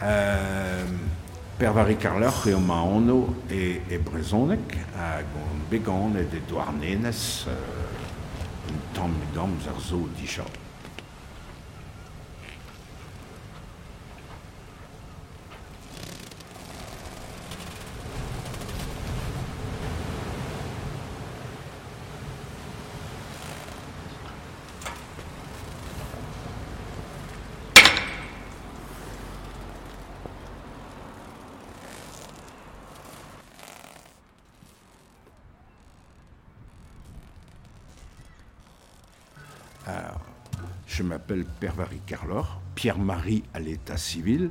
Euh, 0.00 0.86
Pervari 1.58 1.96
Karlach 1.96 2.46
e 2.46 2.54
ma 2.54 2.84
e, 3.50 3.82
e 3.88 3.98
brezonek 3.98 4.76
hag 4.94 5.26
on 5.34 5.60
began 5.68 6.14
e 6.16 6.24
de 6.24 6.40
douarnenez 6.46 7.46
euh, 7.48 8.70
un 8.70 8.78
tamm 8.94 9.14
e 9.34 9.66
ar 9.66 9.80
zo. 9.80 10.67
Je 40.98 41.04
m'appelle 41.04 41.44
Pervari 41.44 42.00
Carlor, 42.06 42.60
Pierre-Marie 42.74 43.44
à 43.54 43.60
l'état 43.60 43.96
civil, 43.96 44.50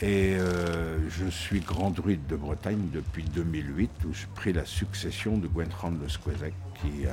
et 0.00 0.34
euh, 0.34 0.98
je 1.10 1.26
suis 1.26 1.60
grand 1.60 1.90
druide 1.90 2.26
de 2.26 2.36
Bretagne 2.36 2.88
depuis 2.94 3.24
2008, 3.24 3.90
où 4.08 4.14
j'ai 4.14 4.26
pris 4.34 4.54
la 4.54 4.64
succession 4.64 5.36
de 5.36 5.46
Gwentran 5.46 5.90
de 5.90 6.08
Squezec, 6.08 6.54
qui 6.80 7.04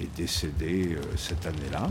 est 0.00 0.16
décédé 0.16 0.96
euh, 0.96 1.02
cette 1.18 1.44
année-là. 1.44 1.90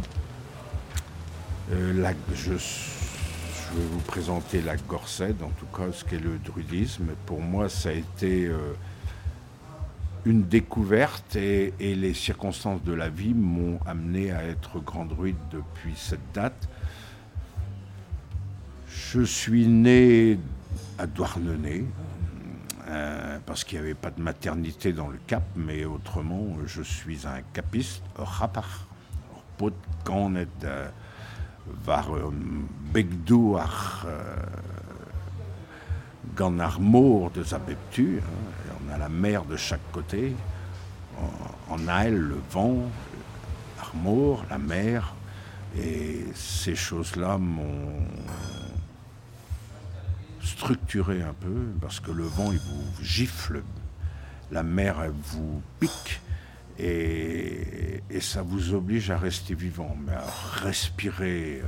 Euh, 1.71 2.11
je, 2.33 2.53
vais 2.53 3.85
vous 3.91 4.01
présenter 4.07 4.61
la 4.63 4.77
Gorsed, 4.77 5.43
en 5.43 5.51
tout 5.51 5.67
cas 5.67 5.91
ce 5.91 6.03
qu'est 6.03 6.17
le 6.17 6.39
druidisme. 6.39 7.09
Pour 7.27 7.41
moi, 7.41 7.69
ça 7.69 7.89
a 7.89 7.93
été 7.93 8.49
une 10.25 10.43
découverte 10.43 11.35
et, 11.35 11.73
les 11.79 12.13
circonstances 12.13 12.83
de 12.83 12.93
la 12.93 13.09
vie 13.09 13.33
m'ont 13.33 13.79
amené 13.85 14.31
à 14.31 14.43
être 14.43 14.79
grand 14.79 15.05
druide 15.05 15.35
depuis 15.51 15.93
cette 15.95 16.33
date. 16.33 16.67
Je 18.87 19.21
suis 19.21 19.67
né 19.67 20.39
à 20.97 21.05
Douarnenez, 21.05 21.85
euh, 22.87 23.37
parce 23.45 23.63
qu'il 23.63 23.79
n'y 23.79 23.85
avait 23.85 23.93
pas 23.93 24.11
de 24.11 24.21
maternité 24.21 24.93
dans 24.93 25.07
le 25.09 25.19
Cap, 25.27 25.43
mais 25.55 25.85
autrement, 25.85 26.57
je 26.65 26.81
suis 26.81 27.27
un 27.27 27.41
capiste, 27.53 28.03
rapar. 28.15 28.87
Pot 29.57 29.73
quand 30.03 30.35
est 30.35 30.67
var 31.85 32.09
begdouar 32.93 34.05
gant 36.35 36.51
de 36.51 37.43
Zabeptu, 37.43 38.19
hein, 38.19 38.73
on 38.87 38.93
a 38.93 38.97
la 38.97 39.09
mer 39.09 39.45
de 39.45 39.55
chaque 39.55 39.91
côté, 39.91 40.33
en, 41.69 41.87
a 41.87 42.09
le 42.09 42.37
vent, 42.51 42.77
l'armour, 43.77 44.45
la 44.49 44.57
mer, 44.57 45.13
et 45.77 46.25
ces 46.33 46.75
choses-là 46.75 47.37
m'ont 47.37 48.05
structuré 50.41 51.21
un 51.21 51.33
peu, 51.33 51.67
parce 51.81 51.99
que 51.99 52.11
le 52.11 52.23
vent, 52.23 52.51
il 52.51 52.59
vous 52.59 53.03
gifle, 53.03 53.63
la 54.51 54.63
mer, 54.63 54.97
elle 55.03 55.11
vous 55.11 55.61
pique, 55.79 56.21
et, 56.77 58.01
et 58.09 58.19
ça 58.19 58.41
vous 58.41 58.73
oblige 58.73 59.09
à 59.11 59.17
rester 59.17 59.55
vivant, 59.55 59.95
mais 60.05 60.13
à 60.13 60.25
respirer 60.63 61.61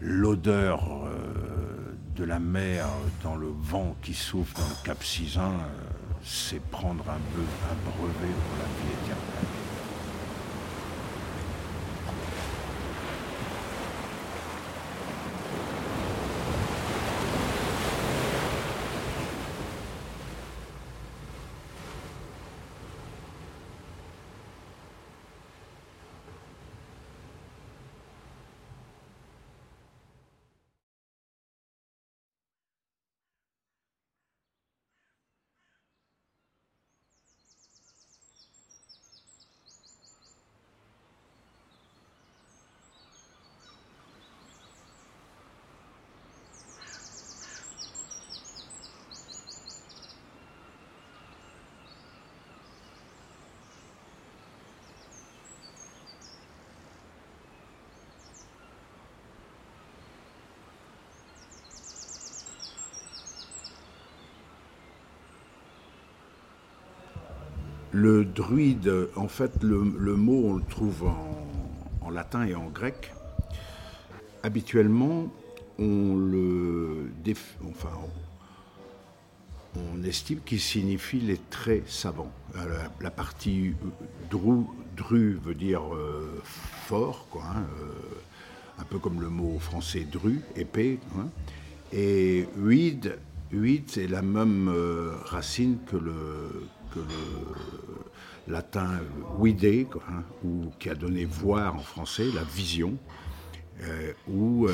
l'odeur 0.00 1.06
euh, 1.06 1.96
de 2.16 2.24
la 2.24 2.38
mer 2.38 2.86
dans 3.22 3.36
le 3.36 3.48
vent 3.48 3.96
qui 4.02 4.14
souffle 4.14 4.56
dans 4.56 4.68
le 4.68 4.84
Cap 4.84 5.02
Sizun, 5.02 5.42
euh, 5.42 5.66
c'est 6.22 6.60
prendre 6.70 7.04
un, 7.08 7.14
un 7.14 7.76
brevet 7.84 8.34
pour 8.34 8.58
la 8.58 8.64
vie 8.64 8.92
éternelle. 9.02 9.57
Le 67.92 68.24
druide, 68.24 69.08
en 69.16 69.28
fait, 69.28 69.62
le, 69.62 69.78
mot, 69.80 70.50
on 70.50 70.54
le 70.54 70.64
trouve 70.64 71.04
en, 72.02 72.10
latin 72.10 72.44
et 72.44 72.54
en 72.54 72.68
grec. 72.68 73.12
Habituellement, 74.42 75.28
on 75.78 76.16
le 76.16 77.10
on, 79.76 80.02
estime 80.04 80.40
qu'il 80.44 80.60
signifie 80.60 81.20
les 81.20 81.38
traits 81.50 81.88
savants. 81.88 82.32
Euh, 82.56 82.78
la, 83.00 83.10
partie 83.10 83.74
dru, 84.30 84.64
dru 84.96 85.38
veut 85.42 85.54
dire 85.54 85.82
euh, 85.94 86.42
fort, 86.86 87.26
quoi, 87.30 87.44
hein, 87.44 87.62
euh, 87.80 88.80
un 88.80 88.84
peu 88.84 88.98
comme 88.98 89.20
le 89.20 89.28
mot 89.28 89.58
français 89.58 90.06
dru, 90.10 90.40
épée. 90.56 90.98
Hein. 91.18 91.28
et 91.92 92.46
huide, 92.56 93.18
huide 93.50 93.84
c'est 93.86 94.08
la 94.08 94.22
même 94.22 94.72
racine 95.24 95.78
que 95.86 95.96
le, 95.96 96.68
que 96.94 97.00
le 97.00 98.52
latin 98.52 99.00
vide, 99.40 99.86
hein, 100.08 100.22
ou 100.44 100.70
qui 100.78 100.90
a 100.90 100.94
donné 100.94 101.24
voir 101.24 101.74
en 101.74 101.80
français, 101.80 102.26
la 102.34 102.42
vision, 102.42 102.96
euh, 103.82 104.12
ou 104.28 104.66
euh, 104.66 104.72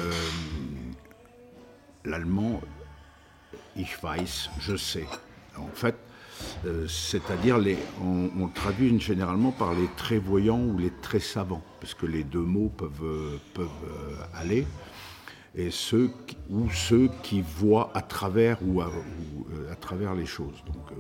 l'allemand 2.05 2.61
ich 3.77 4.03
weiß, 4.03 4.51
je 4.61 4.77
sais. 4.77 5.07
En 5.59 5.69
fait, 5.75 5.97
euh, 6.65 6.87
c'est-à-dire 6.89 7.59
les, 7.59 7.77
on, 8.01 8.49
traduit 8.49 8.99
généralement 9.01 9.51
par 9.51 9.75
les 9.75 9.89
très 9.97 10.19
voyants 10.19 10.61
ou 10.61 10.79
les 10.79 10.93
très 11.03 11.21
savants, 11.21 11.63
parce 11.81 11.95
que 11.95 12.07
les 12.07 12.25
deux 12.25 12.39
mots 12.39 12.71
peuvent, 12.77 13.39
peuvent 13.53 13.69
aller, 14.33 14.67
et 15.57 15.71
ceux 15.71 16.11
ou 16.51 16.71
ceux 16.71 17.11
qui 17.23 17.43
voient 17.43 17.91
à 17.95 18.03
travers 18.03 18.59
ou 18.63 18.81
à, 18.81 18.91
travers 19.81 20.15
les 20.15 20.27
choses. 20.27 20.63
Donc, 20.67 20.97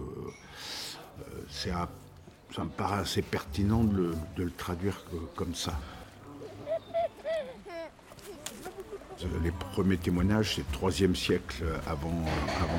ça 1.54 2.64
me 2.64 2.68
paraît 2.68 3.00
assez 3.00 3.22
pertinent 3.22 3.84
de 3.84 4.14
le, 4.36 4.50
traduire 4.50 5.04
comme 5.36 5.54
ça. 5.54 5.78
Les 9.42 9.52
premiers 9.72 9.96
témoignages, 9.96 10.56
c'est 10.56 10.64
le 10.70 10.90
3e 10.90 11.14
siècle 11.14 11.64
avant, 11.86 12.24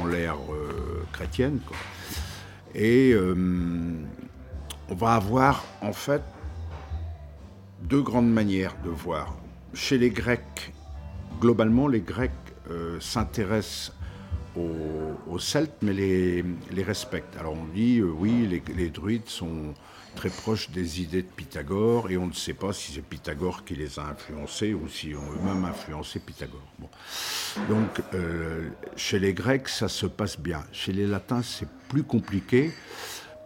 l'ère 0.08 0.38
euh, 0.52 1.04
chrétienne. 1.12 1.60
Et 2.76 3.14
euh, 3.14 3.34
on 4.90 4.96
va 4.96 5.16
avoir 5.16 5.64
en 5.82 5.94
fait 5.94 6.22
deux 7.84 8.02
grandes 8.02 8.32
manières 8.32 8.76
de 8.84 8.90
voir. 8.90 9.36
Chez 9.74 9.98
les 9.98 10.10
Grecs, 10.10 10.74
globalement, 11.40 11.88
les 11.88 12.02
Grecs 12.02 12.32
euh, 12.70 13.00
s'intéressent 13.00 13.94
aux, 14.58 15.40
Celtes, 15.40 15.78
mais 15.82 15.94
les, 15.94 16.46
les 16.72 16.84
respectent. 16.84 17.38
Alors 17.38 17.54
on 17.54 17.66
dit, 17.74 18.00
euh, 18.00 18.06
oui, 18.06 18.62
les, 18.76 18.90
druides 18.90 19.28
sont 19.28 19.74
très 20.16 20.30
proches 20.30 20.70
des 20.70 21.02
idées 21.02 21.24
de 21.24 21.28
Pythagore, 21.28 22.10
et 22.10 22.18
on 22.18 22.28
ne 22.28 22.34
sait 22.34 22.54
pas 22.54 22.72
si 22.72 22.94
c'est 22.94 23.04
Pythagore 23.04 23.66
qui 23.66 23.76
les 23.76 24.00
a 24.00 24.04
influencés 24.04 24.74
ou 24.74 24.88
si 24.88 25.14
ont 25.14 25.32
eux-mêmes 25.34 25.66
influencé 25.66 26.20
Pythagore. 26.20 26.62
Donc 27.70 28.02
euh, 28.14 28.70
chez 28.96 29.20
les 29.20 29.34
Grecs, 29.34 29.68
ça 29.68 29.90
se 29.90 30.06
passe 30.06 30.40
bien. 30.40 30.64
Chez 30.72 30.94
les 30.94 31.06
Latins, 31.06 31.42
c'est 31.42 31.68
plus 31.90 32.04
compliqué, 32.04 32.72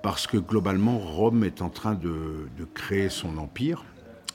parce 0.03 0.27
que 0.27 0.37
globalement, 0.37 0.99
Rome 0.99 1.43
est 1.43 1.61
en 1.61 1.69
train 1.69 1.95
de, 1.95 2.47
de 2.57 2.65
créer 2.65 3.09
son 3.09 3.37
empire, 3.37 3.83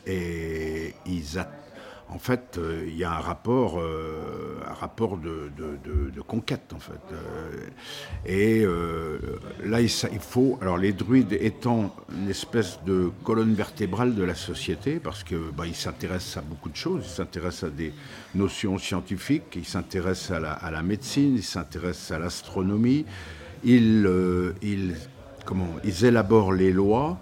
et 0.07 0.95
ils 1.07 1.39
en 2.09 2.19
fait, 2.19 2.59
euh, 2.59 2.85
il 2.87 2.97
y 2.97 3.05
a 3.05 3.13
un 3.13 3.21
rapport, 3.21 3.81
euh, 3.81 4.61
un 4.69 4.75
rapport 4.75 5.17
de, 5.17 5.51
conquête, 6.27 6.73
en 6.75 6.79
fait. 6.79 7.01
Euh, 7.13 7.67
et 8.27 9.69
là, 9.69 9.81
il, 9.81 9.89
faut, 9.89 10.59
alors 10.61 10.79
les 10.79 10.93
druides 10.93 11.33
étant 11.33 11.95
une 12.17 12.31
espèce 12.31 12.79
de 12.87 13.11
colonne 13.25 13.55
vertébrale 13.55 14.15
de 14.15 14.23
la 14.23 14.35
société, 14.35 15.01
parce 15.01 15.25
que 15.25 15.51
bah, 15.57 15.67
ils 15.67 15.75
s'intéressent 15.75 16.39
à 16.39 16.41
beaucoup 16.43 16.69
de 16.69 16.77
choses, 16.77 17.05
ils 17.05 17.15
s'intéressent 17.15 17.65
à 17.65 17.71
des 17.71 17.93
notions 18.35 18.79
scientifiques, 18.79 19.57
ils 19.57 19.65
s'intéressent 19.65 20.33
à 20.43 20.71
la, 20.71 20.83
médecine, 20.83 21.37
ils 21.37 21.43
s'intéressent 21.43 22.13
à 22.13 22.19
l'astronomie, 22.19 23.05
ils, 23.65 24.09
comment, 25.45 25.69
ils 25.85 26.05
élaborent 26.05 26.53
les 26.53 26.73
lois. 26.73 27.19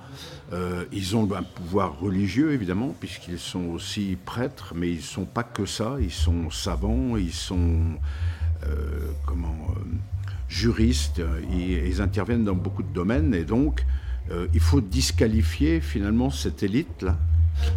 Euh, 0.53 0.85
ils 0.93 1.17
ont 1.17 1.33
un 1.35 1.43
pouvoir 1.43 1.99
religieux, 1.99 2.53
évidemment, 2.53 2.95
puisqu'ils 3.01 3.39
sont 3.39 3.67
aussi 3.71 4.19
prêtres, 4.23 4.75
mais 4.77 4.91
ils 4.91 4.97
ne 4.97 5.03
sont 5.03 5.25
pas 5.25 5.45
que 5.45 5.65
ça. 5.65 5.97
Ils 6.01 6.11
sont 6.11 6.51
savants, 6.51 7.17
ils 7.17 7.33
sont 7.33 7.97
euh, 8.67 9.11
comment, 9.27 9.57
euh, 9.71 9.83
juristes, 10.49 11.23
ils, 11.51 12.03
interviennent 12.03 12.45
dans 12.45 12.55
beaucoup 12.55 12.83
de 12.83 12.93
domaines. 12.93 13.35
Et 13.35 13.45
donc, 13.45 13.85
il 14.55 14.61
faut 14.61 14.81
disqualifier 14.81 15.81
finalement 15.81 16.31
cette 16.31 16.63
élite-là. 16.63 17.19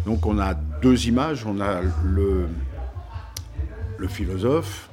Donc, 0.06 0.24
on 0.26 0.38
a 0.38 0.54
deux 0.54 1.06
images. 1.06 1.44
On 1.44 1.60
a 1.60 1.82
le 2.04 2.48
philosophe, 4.08 4.88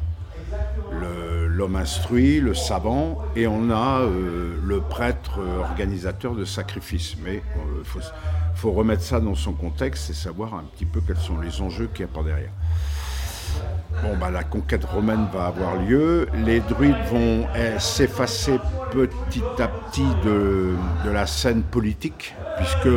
l'homme 1.53 1.75
instruit, 1.75 2.39
le 2.39 2.53
savant, 2.53 3.19
et 3.35 3.47
on 3.47 3.69
a 3.69 4.01
euh, 4.01 4.55
le 4.63 4.81
prêtre 4.81 5.39
organisateur 5.59 6.35
de 6.35 6.45
sacrifices. 6.45 7.15
Mais 7.23 7.41
il 7.55 7.99
euh, 7.99 8.01
faut, 8.55 8.71
remettre 8.71 9.03
ça 9.03 9.19
dans 9.19 9.35
son 9.35 9.53
contexte 9.53 10.09
et 10.09 10.13
savoir 10.13 10.55
un 10.55 10.63
petit 10.63 10.85
peu 10.85 11.01
quels 11.05 11.17
sont 11.17 11.39
les 11.39 11.61
enjeux 11.61 11.89
qu'il 11.93 12.01
y 12.01 12.09
a 12.09 12.11
par 12.11 12.23
derrière. 12.23 12.51
Bon, 14.01 14.17
bah, 14.19 14.31
la 14.31 14.43
conquête 14.43 14.83
romaine 14.83 15.27
va 15.31 15.45
avoir 15.45 15.75
lieu. 15.75 16.27
Les 16.45 16.59
druides 16.59 16.95
vont 17.11 17.45
eh, 17.55 17.79
s'effacer 17.79 18.59
petit 18.91 19.43
à 19.59 19.67
petit 19.67 20.07
de, 20.25 20.73
la 21.05 21.27
scène 21.27 21.61
politique, 21.61 22.33
puisque 22.57 22.89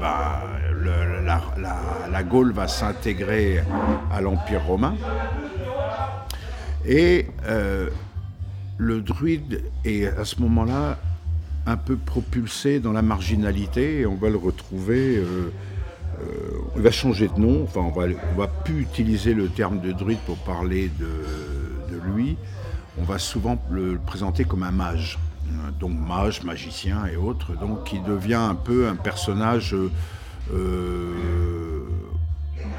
bah, 0.00 0.42
la 2.10 2.22
Gaule 2.22 2.52
va 2.52 2.66
s'intégrer 2.66 3.62
à 4.10 4.20
l'Empire 4.22 4.64
romain. 4.64 4.94
Et 6.84 7.26
euh, 7.46 7.88
le 8.78 9.00
druide 9.00 9.62
est 9.84 10.06
à 10.06 10.24
ce 10.24 10.40
moment-là 10.40 10.98
un 11.66 11.76
peu 11.76 11.96
propulsé 11.96 12.80
dans 12.80 12.92
la 12.92 13.02
marginalité 13.02 14.06
on 14.06 14.16
va 14.16 14.30
le 14.30 14.38
retrouver. 14.38 15.16
Euh, 15.16 15.52
euh, 16.20 16.24
il 16.76 16.82
va 16.82 16.90
changer 16.90 17.28
de 17.28 17.38
nom, 17.38 17.64
enfin 17.64 17.80
on 17.80 17.90
va, 17.90 18.06
on 18.34 18.38
va 18.38 18.46
plus 18.46 18.82
utiliser 18.82 19.34
le 19.34 19.48
terme 19.48 19.80
de 19.80 19.92
druide 19.92 20.18
pour 20.26 20.36
parler 20.38 20.90
de, 20.98 21.06
lui. 22.14 22.36
On 22.98 23.04
va 23.04 23.18
souvent 23.18 23.62
le 23.70 23.98
présenter 23.98 24.44
comme 24.44 24.62
un 24.62 24.70
mage, 24.70 25.18
donc 25.78 25.92
mage, 25.92 26.42
magicien 26.42 27.04
et 27.06 27.16
autres, 27.16 27.54
donc 27.58 27.84
qui 27.84 28.00
devient 28.00 28.34
un 28.34 28.54
peu 28.54 28.88
un 28.88 28.96
personnage 28.96 29.76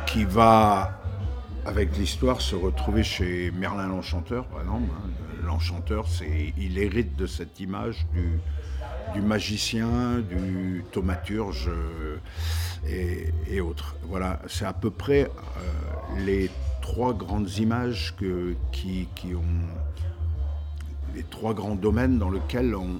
qui 0.07 0.23
va 0.25 1.00
avec 1.65 1.97
l'histoire, 1.97 2.41
se 2.41 2.55
retrouver 2.55 3.03
chez 3.03 3.51
Merlin 3.51 3.87
l'Enchanteur, 3.87 4.45
par 4.45 4.61
exemple. 4.61 4.89
Hein. 4.91 5.09
L'Enchanteur, 5.45 6.05
il 6.57 6.77
hérite 6.77 7.15
de 7.15 7.25
cette 7.25 7.59
image 7.59 8.05
du, 9.13 9.21
magicien, 9.21 10.19
du 10.19 10.83
thaumaturge 10.91 11.69
euh, 11.69 13.27
et, 13.49 13.61
autres. 13.61 13.95
Voilà, 14.03 14.39
c'est 14.47 14.65
à 14.65 14.73
peu 14.73 14.91
près 14.91 15.23
euh, 15.23 16.25
les 16.25 16.49
trois 16.81 17.13
grandes 17.13 17.49
images 17.57 18.15
qui 18.71 19.07
ont 19.35 19.41
les 21.15 21.23
trois 21.23 21.53
grands 21.53 21.75
domaines 21.75 22.17
dans 22.17 22.29
lesquels 22.29 22.75
on, 22.75 22.99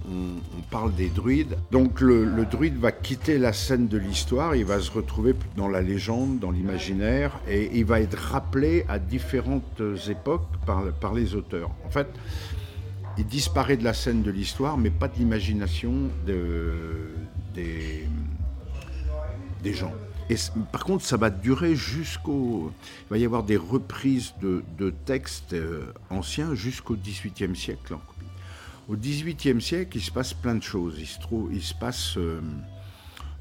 parle 0.69 0.93
des 0.95 1.09
druides. 1.09 1.57
Donc 1.71 2.01
le, 2.01 2.45
druide 2.45 2.77
va 2.77 2.91
quitter 2.91 3.37
la 3.37 3.53
scène 3.53 3.87
de 3.87 3.97
l'histoire, 3.97 4.55
il 4.55 4.65
va 4.65 4.79
se 4.79 4.91
retrouver 4.91 5.35
dans 5.57 5.67
la 5.67 5.81
légende, 5.81 6.39
dans 6.39 6.51
l'imaginaire, 6.51 7.39
et 7.49 7.69
il 7.73 7.85
va 7.85 7.99
être 7.99 8.17
rappelé 8.17 8.85
à 8.87 8.99
différentes 8.99 9.81
époques 10.09 10.47
par, 10.65 11.13
les 11.13 11.35
auteurs. 11.35 11.71
En 11.85 11.89
fait, 11.89 12.07
il 13.17 13.25
disparaît 13.25 13.77
de 13.77 13.83
la 13.83 13.93
scène 13.93 14.21
de 14.21 14.31
l'histoire, 14.31 14.77
mais 14.77 14.89
pas 14.89 15.07
de 15.07 15.17
l'imagination 15.17 15.93
de, 16.25 17.09
des, 17.53 18.07
des 19.61 19.73
gens. 19.73 19.93
Par 20.71 20.83
contre, 20.83 21.03
ça 21.03 21.17
va 21.17 21.29
durer 21.29 21.75
jusqu'au. 21.75 22.71
Il 23.07 23.09
va 23.09 23.17
y 23.17 23.25
avoir 23.25 23.43
des 23.43 23.57
reprises 23.57 24.33
de, 24.41 24.93
textes 25.05 25.53
euh, 25.53 25.85
anciens 26.09 26.55
jusqu'au 26.55 26.95
XVIIIe 26.95 27.55
siècle. 27.55 27.95
Au 28.89 28.95
XVIIIe 28.95 29.61
siècle, 29.61 29.97
il 29.97 30.01
se 30.01 30.11
passe 30.11 30.33
plein 30.33 30.55
de 30.55 30.63
choses. 30.63 30.95
Il 30.99 31.07
se, 31.07 31.19
trouve, 31.19 31.49
il 31.53 31.61
se 31.61 31.73
passe. 31.73 32.17
Euh, 32.17 32.41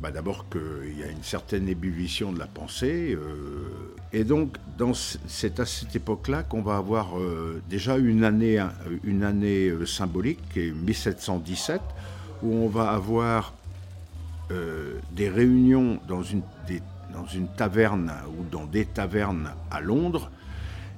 bah, 0.01 0.11
d'abord 0.11 0.49
qu'il 0.49 0.99
y 0.99 1.03
a 1.03 1.09
une 1.09 1.23
certaine 1.23 1.69
ébullition 1.69 2.33
de 2.33 2.39
la 2.39 2.47
pensée. 2.47 3.15
Euh, 3.15 3.95
et 4.13 4.25
donc, 4.25 4.57
c'est 5.27 5.61
à 5.61 5.67
cette 5.67 5.95
époque-là 5.95 6.43
qu'on 6.43 6.63
va 6.63 6.79
avoir 6.79 7.11
déjà 7.69 7.99
une 7.99 8.25
année, 8.25 8.59
une 9.05 9.23
année 9.23 9.71
symbolique, 9.87 10.41
qui 10.53 10.61
est 10.61 10.73
1717, 10.73 11.81
où 12.43 12.55
on 12.55 12.69
va 12.69 12.91
avoir 12.91 13.53
des 15.12 15.29
réunions 15.29 16.00
dans 16.08 16.23
une, 16.23 16.43
dans 17.12 17.26
une 17.26 17.49
taverne 17.49 18.12
ou 18.38 18.44
dans 18.50 18.67
des 18.67 18.85
tavernes 18.85 19.50
à 19.70 19.81
Londres. 19.81 20.31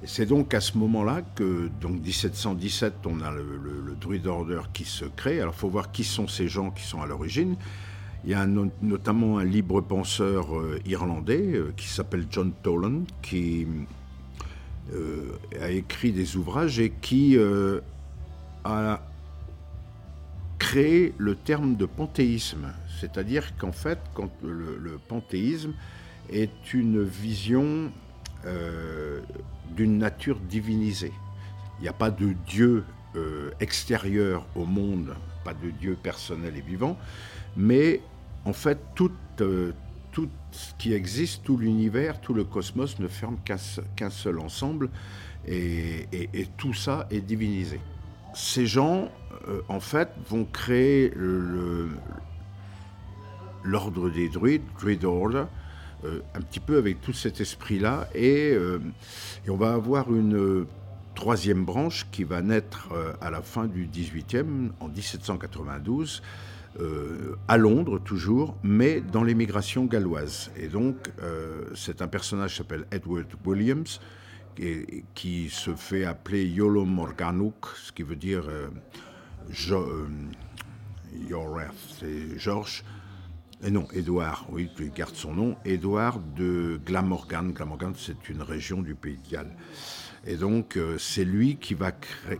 C'est 0.04 0.26
donc 0.26 0.52
à 0.52 0.60
ce 0.60 0.76
moment-là 0.78 1.22
que, 1.36 1.70
donc 1.80 2.00
1717, 2.00 2.94
on 3.06 3.20
a 3.20 3.30
le, 3.30 3.44
Druid 4.00 4.26
Order 4.26 4.62
qui 4.72 4.84
se 4.84 5.04
crée. 5.04 5.40
Alors 5.40 5.54
il 5.56 5.60
faut 5.60 5.68
voir 5.68 5.92
qui 5.92 6.02
sont 6.02 6.26
ces 6.26 6.48
gens 6.48 6.70
qui 6.70 6.82
sont 6.82 7.00
à 7.02 7.06
l'origine. 7.06 7.56
Il 8.24 8.30
y 8.30 8.34
a 8.34 8.46
notamment 8.46 9.38
un 9.38 9.44
libre 9.44 9.80
penseur 9.80 10.56
euh, 10.56 10.80
irlandais 10.86 11.54
euh, 11.54 11.72
qui 11.76 11.88
s'appelle 11.88 12.26
John 12.30 12.52
Tolan, 12.62 13.02
qui 13.20 13.66
a 15.60 15.70
écrit 15.70 16.12
des 16.12 16.36
ouvrages 16.36 16.78
et 16.78 16.90
qui 17.00 17.38
a 18.64 19.00
créé 20.62 21.12
le 21.18 21.34
terme 21.34 21.74
de 21.74 21.86
panthéisme. 21.86 22.68
C'est-à-dire 23.00 23.56
qu'en 23.56 23.72
fait, 23.72 23.98
quand 24.14 24.30
le, 24.44 24.96
panthéisme 25.08 25.72
est 26.30 26.72
une 26.72 27.02
vision 27.02 27.90
euh, 28.46 29.20
d'une 29.74 29.98
nature 29.98 30.38
divinisée. 30.38 31.12
Il 31.78 31.82
n'y 31.82 31.88
a 31.88 31.92
pas 31.92 32.12
de 32.12 32.34
Dieu 32.46 32.84
euh, 33.16 33.50
extérieur 33.58 34.46
au 34.54 34.64
monde, 34.64 35.16
pas 35.44 35.52
de 35.52 35.70
Dieu 35.70 35.98
personnel 36.00 36.56
et 36.56 36.60
vivant, 36.60 36.96
mais 37.56 38.00
en 38.44 38.52
fait, 38.52 38.78
tout, 38.94 39.10
euh, 39.40 39.72
tout 40.12 40.28
ce 40.52 40.74
qui 40.78 40.92
existe, 40.92 41.42
tout 41.42 41.56
l'univers, 41.56 42.20
tout 42.20 42.34
le 42.34 42.44
cosmos 42.44 43.00
ne 43.00 43.08
ferme 43.08 43.38
qu'un 43.96 44.10
seul 44.10 44.38
ensemble, 44.38 44.90
et, 45.48 46.06
tout 46.56 46.74
ça 46.74 47.08
est 47.10 47.20
divinisé. 47.20 47.80
Ces 48.34 48.66
gens, 48.66 49.10
en 49.68 49.80
fait, 49.80 50.08
vont 50.28 50.44
créer 50.44 51.12
l'ordre 53.64 54.10
des 54.10 54.28
druides, 54.28 54.62
Druid 54.78 55.04
Order, 55.04 55.44
euh, 56.04 56.20
un 56.34 56.40
petit 56.40 56.60
peu 56.60 56.78
avec 56.78 57.00
tout 57.00 57.12
cet 57.12 57.40
esprit-là. 57.40 58.08
Et, 58.14 58.52
euh, 58.52 58.78
on 59.48 59.56
va 59.56 59.72
avoir 59.72 60.12
une 60.12 60.36
euh, 60.36 60.66
troisième 61.14 61.64
branche 61.64 62.06
qui 62.10 62.24
va 62.24 62.42
naître 62.42 62.88
à 63.20 63.30
la 63.30 63.42
fin 63.42 63.66
du 63.66 63.86
18e, 63.86 64.70
en 64.80 64.88
1792. 64.88 66.22
à 67.48 67.58
Londres 67.58 67.98
toujours, 67.98 68.56
mais 68.62 69.02
dans 69.02 69.22
l'émigration 69.22 69.84
galloise. 69.84 70.50
Et 70.56 70.68
donc, 70.68 70.96
c'est 71.74 72.00
un 72.00 72.08
personnage 72.08 72.52
qui 72.52 72.56
s'appelle 72.56 72.86
Edward 72.90 73.26
Williams, 73.44 74.00
qui 75.14 75.48
se 75.48 75.74
fait 75.74 76.04
appeler 76.04 76.46
Yolo 76.46 76.84
Morganuk, 76.84 77.66
ce 77.76 77.92
qui 77.92 78.02
veut 78.02 78.16
dire 78.16 78.44
Yoreth, 81.28 81.72
c'est 81.98 82.38
Georges 82.38 82.84
non, 83.70 83.86
Édouard, 83.92 84.46
oui, 84.50 84.68
tu 84.74 84.90
gardes 84.90 85.14
son 85.14 85.34
nom, 85.34 85.56
Édouard 85.64 86.18
de 86.18 86.80
Glamorgan. 86.84 87.52
Glamorgan, 87.52 87.92
c'est 87.96 88.28
une 88.28 88.42
région 88.42 88.82
du 88.82 88.96
Pays 88.96 89.18
de 89.24 89.30
Galles. 89.30 89.54
Et 90.26 90.36
donc, 90.36 90.76
euh, 90.76 90.98
c'est 90.98 91.24
lui 91.24 91.56
qui 91.56 91.74
va 91.74 91.92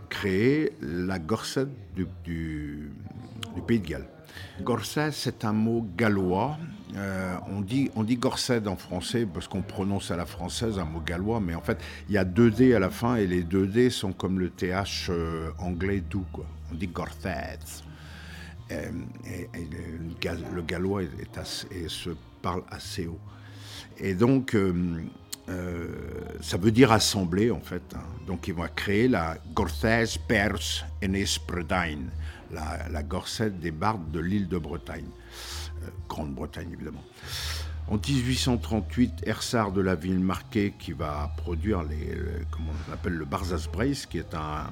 créer 0.09 0.73
la 0.81 1.19
Gorsette 1.19 1.69
du, 1.95 2.91
Pays 3.65 3.79
de 3.79 3.87
Galles. 3.87 4.09
Gorset, 4.61 5.11
c'est 5.11 5.45
un 5.45 5.53
mot 5.53 5.85
gallois. 5.97 6.57
Euh, 6.95 7.35
on, 7.49 7.61
dit, 7.61 7.89
on 7.95 8.03
dit 8.03 8.17
Gorsed 8.17 8.67
en 8.67 8.75
français 8.75 9.25
parce 9.25 9.47
qu'on 9.47 9.63
prononce 9.63 10.11
à 10.11 10.15
la 10.15 10.25
française 10.25 10.77
un 10.77 10.85
mot 10.85 10.99
gallois, 10.99 11.39
mais 11.39 11.55
en 11.55 11.61
fait, 11.61 11.79
il 12.07 12.15
y 12.15 12.17
a 12.17 12.23
deux 12.23 12.51
D 12.51 12.75
à 12.75 12.79
la 12.79 12.91
fin 12.91 13.15
et 13.15 13.25
les 13.25 13.41
deux 13.41 13.65
D 13.65 13.89
sont 13.89 14.13
comme 14.13 14.39
le 14.39 14.49
TH 14.49 15.09
euh, 15.09 15.49
anglais 15.57 16.01
doux. 16.01 16.25
Quoi. 16.31 16.45
On 16.71 16.75
dit 16.75 16.87
Gorset. 16.87 17.59
Euh, 18.71 18.91
le, 20.53 20.61
gallois 20.61 21.03
est, 21.03 21.87
se 21.87 22.11
parle 22.41 22.63
assez 22.69 23.07
haut. 23.07 23.19
Et 23.97 24.13
donc, 24.13 24.55
ça 26.41 26.57
veut 26.57 26.71
dire 26.71 26.91
assembler 26.91 27.51
en 27.51 27.59
fait. 27.59 27.83
Hein. 27.95 28.03
Donc 28.27 28.47
ils 28.47 28.53
vont 28.53 28.67
créer 28.75 29.07
la 29.07 29.37
Gorthez 29.53 30.05
Pers 30.27 30.85
Enes 31.03 31.25
Bretagne, 31.47 32.07
la, 32.53 33.03
gorsette 33.03 33.59
des 33.59 33.71
bardes 33.71 34.11
de 34.11 34.19
l'île 34.19 34.47
de 34.47 34.57
Bretagne, 34.57 35.09
euh, 35.83 35.87
Grande-Bretagne 36.07 36.69
évidemment. 36.73 37.03
En 37.89 37.97
1838, 37.97 39.23
Ersard 39.25 39.71
de 39.71 39.81
la 39.81 39.95
ville 39.95 40.19
marquée 40.19 40.73
qui 40.79 40.93
va 40.93 41.31
produire 41.37 41.83
les, 41.83 42.17
on 42.57 42.93
appelle 42.93 43.13
le 43.13 43.25
Barzas 43.25 43.67
Brace, 43.71 44.05
qui 44.05 44.19
est 44.19 44.33
un 44.33 44.71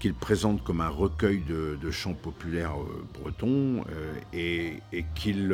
qu'il 0.00 0.14
présente 0.14 0.62
comme 0.62 0.80
un 0.80 0.88
recueil 0.88 1.42
de, 1.48 1.90
chants 1.90 2.14
populaires 2.14 2.78
euh, 2.78 3.06
bretons 3.14 3.84
et, 4.32 4.82
et 4.92 5.04
qu'il 5.14 5.52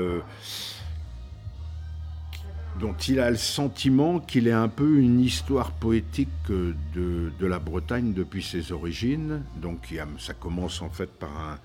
dont 2.81 2.95
il 2.95 3.21
a 3.21 3.31
le 3.31 3.37
sentiment 3.37 4.21
qu'il 4.21 4.49
est 4.49 4.53
un 4.53 4.69
peu 4.69 4.99
une 4.99 5.21
histoire 5.21 5.73
poétique 5.73 6.29
de, 6.49 7.33
de 7.39 7.47
la 7.47 7.59
Bretagne 7.59 8.15
depuis 8.15 8.43
ses 8.43 8.73
origines. 8.73 9.43
Donc 9.57 9.95
ça 10.19 10.33
commence 10.33 10.81
en 10.81 10.89
fait 10.89 11.11
par 11.11 11.39
un, 11.39 11.59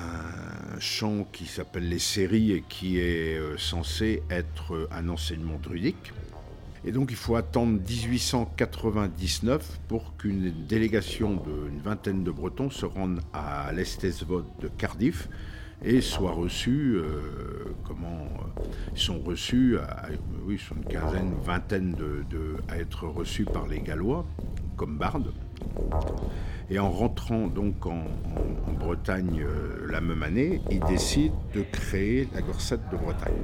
un 0.00 0.80
chant 0.80 1.26
qui 1.32 1.44
s'appelle 1.44 1.88
Les 1.88 1.98
Séries 1.98 2.52
et 2.52 2.64
qui 2.68 2.98
est 2.98 3.38
euh, 3.38 3.58
censé 3.58 4.22
être 4.30 4.88
un 4.90 5.08
enseignement 5.08 5.58
druidique. 5.62 6.12
Et 6.84 6.92
donc 6.92 7.10
il 7.10 7.16
faut 7.16 7.36
attendre 7.36 7.80
1899 7.86 9.80
pour 9.88 10.16
qu'une 10.16 10.52
délégation 10.66 11.34
d'une 11.34 11.80
vingtaine 11.80 12.24
de 12.24 12.30
Bretons 12.30 12.70
se 12.70 12.86
rende 12.86 13.20
à 13.32 13.72
l'Estesvod 13.72 14.46
de 14.60 14.68
Cardiff 14.68 15.28
et 15.84 16.00
soient 16.00 16.32
reçus, 16.32 16.96
euh, 16.96 17.74
comment 17.84 18.26
euh, 18.58 18.62
ils 18.94 19.00
sont 19.00 19.20
reçus, 19.20 19.78
à, 19.78 20.06
oui, 20.44 20.58
sont 20.58 20.74
une 20.74 20.84
quinzaine, 20.84 21.28
une 21.28 21.44
vingtaine 21.44 21.92
de, 21.92 22.56
à 22.68 22.78
être 22.78 23.06
reçus 23.06 23.44
par 23.44 23.66
les 23.66 23.80
Gallois 23.80 24.24
comme 24.76 24.96
bardes. 24.96 25.32
Et 26.70 26.78
en 26.78 26.90
rentrant 26.90 27.46
donc 27.46 27.86
en, 27.86 28.04
Bretagne 28.78 29.42
euh, 29.42 29.86
la 29.90 30.00
même 30.00 30.22
année, 30.22 30.60
ils 30.70 30.80
décident 30.80 31.34
de 31.52 31.62
créer 31.62 32.28
la 32.32 32.42
Gorsette 32.42 32.80
de 32.92 32.96
Bretagne. 32.96 33.34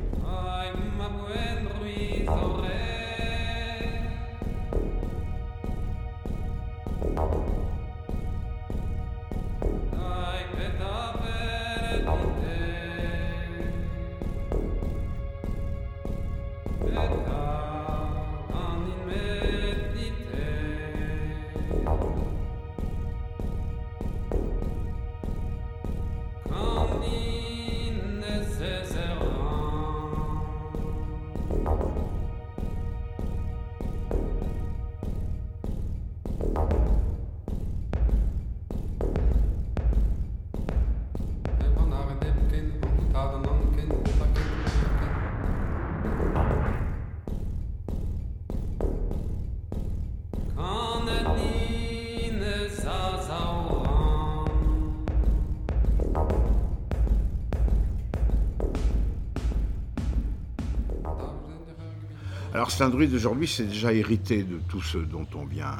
Alors 62.53 62.71
saint 62.71 62.89
druide 62.89 63.13
aujourd'hui, 63.15 63.47
c'est 63.47 63.65
déjà 63.65 63.93
hérité 63.93 64.43
de 64.43 64.59
tout 64.69 64.81
ce 64.81 64.99
dont 64.99 65.27
on 65.35 65.45
vient 65.45 65.77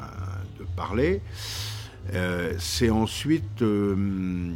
de 0.59 0.65
parler. 0.75 1.21
Euh, 2.13 2.53
c'est 2.59 2.89
ensuite 2.89 3.61
euh, 3.61 4.53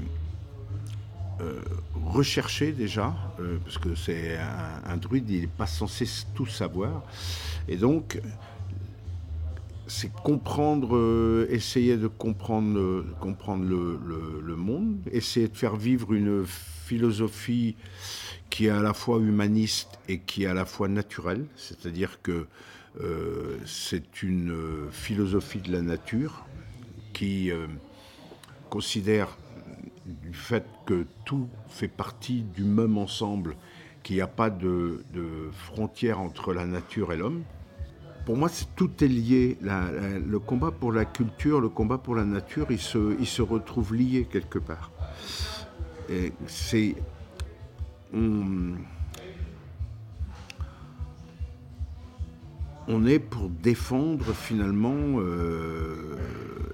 euh, 1.41 1.62
recherché 2.10 2.72
déjà, 2.72 3.16
parce 3.63 3.78
que 3.78 3.96
c'est 3.96 4.38
un, 4.86 4.98
druide, 4.98 5.30
il 5.30 5.42
n'est 5.42 5.48
pas 5.48 5.68
censé 5.68 6.06
tout 6.34 6.48
savoir. 6.48 7.04
Et 7.68 7.78
donc, 7.78 8.20
c'est 9.88 10.12
comprendre, 10.12 11.48
essayer 11.50 11.98
de 11.98 12.08
comprendre, 12.08 13.06
comprendre 13.20 13.66
le, 13.66 14.56
monde, 14.56 14.98
essayer 15.12 15.48
de 15.48 15.58
faire 15.58 15.75
vivre 15.75 16.13
une 16.13 16.46
philosophie 16.46 17.75
qui 18.50 18.66
est 18.66 18.70
à 18.72 18.82
la 18.82 18.94
fois 18.94 19.20
humaniste 19.20 20.00
et 20.08 20.20
qui 20.20 20.44
est 20.44 20.48
à 20.48 20.54
la 20.54 20.66
fois 20.66 20.88
naturelle, 20.88 21.46
c'est-à-dire 21.56 22.22
que 22.22 22.48
euh, 23.01 23.58
c'est 23.66 24.24
une 24.24 24.51
euh, 24.51 24.89
philosophie 24.92 25.60
de 25.60 25.72
la 25.72 25.82
nature 25.82 26.46
qui 27.13 27.51
euh, 27.51 27.68
considère 28.70 29.38
du 30.22 30.34
fait 30.34 30.66
que 30.86 31.06
tout 31.25 31.48
fait 31.68 31.88
partie 31.88 32.42
du 32.42 32.63
même 32.63 32.98
ensemble, 32.98 33.56
qu'il 34.04 34.16
n'y 34.16 34.22
a 34.22 34.28
pas 34.28 34.50
de, 34.50 35.04
de, 35.13 35.50
frontière 35.51 36.20
entre 36.20 36.54
la 36.54 36.66
nature 36.66 37.13
et 37.13 37.18
l'homme. 37.18 37.44
Pour 38.25 38.38
moi, 38.38 38.50
tout 38.75 38.92
est 39.04 39.08
lié. 39.08 39.58
le 39.62 40.38
combat 40.39 40.72
pour 40.72 40.92
la 40.92 41.06
culture, 41.06 41.62
le 41.62 41.70
combat 41.70 41.98
pour 41.98 42.16
la 42.16 42.25
nature, 42.25 42.68
il 42.70 42.80
se, 42.80 43.16
il 43.20 43.25
se 43.25 43.42
retrouve 43.42 43.96
lié 43.96 44.28
quelque 44.30 44.60
part. 44.60 44.92
C'est 46.48 46.96
on, 52.89 53.05
est 53.05 53.19
pour 53.19 53.50
défendre 53.50 54.34
finalement 54.34 55.19
euh, 55.19 56.17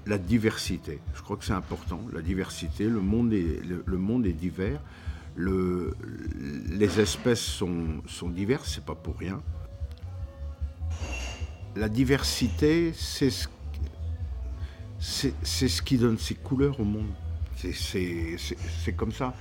la 0.06 0.18
diversité. 0.18 0.98
Je 1.14 1.22
crois 1.22 1.36
que 1.36 1.44
c'est 1.44 1.52
important, 1.52 2.00
la 2.12 2.22
diversité. 2.22 2.84
Le 2.84 3.00
monde 3.00 3.32
est, 3.32 3.60
le, 3.64 3.98
monde 3.98 4.26
est 4.26 4.32
divers. 4.32 4.80
les 5.36 7.00
espèces 7.00 7.40
sont, 7.40 8.02
sont 8.06 8.28
diverses, 8.28 8.72
c'est 8.74 8.84
pas 8.84 8.94
pour 8.94 9.16
rien. 9.18 9.40
La 11.76 11.88
diversité, 11.88 12.92
c'est 12.94 13.30
ce, 14.98 15.28
ce 15.42 15.82
qui 15.82 15.98
donne 15.98 16.18
ses 16.18 16.34
couleurs 16.34 16.80
au 16.80 16.84
monde. 16.84 17.12
C'est 17.54 18.92
comme 18.96 19.12
ça 19.12 19.34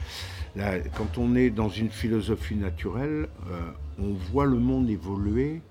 quand 0.95 1.17
on 1.17 1.35
est 1.35 1.49
dans 1.49 1.69
une 1.69 1.89
philosophie 1.89 2.55
naturelle, 2.55 3.27
euh, 3.49 3.59
on 3.99 4.13
voit 4.13 4.45
le 4.45 4.57
monde 4.57 4.89
évoluer, 4.89 5.61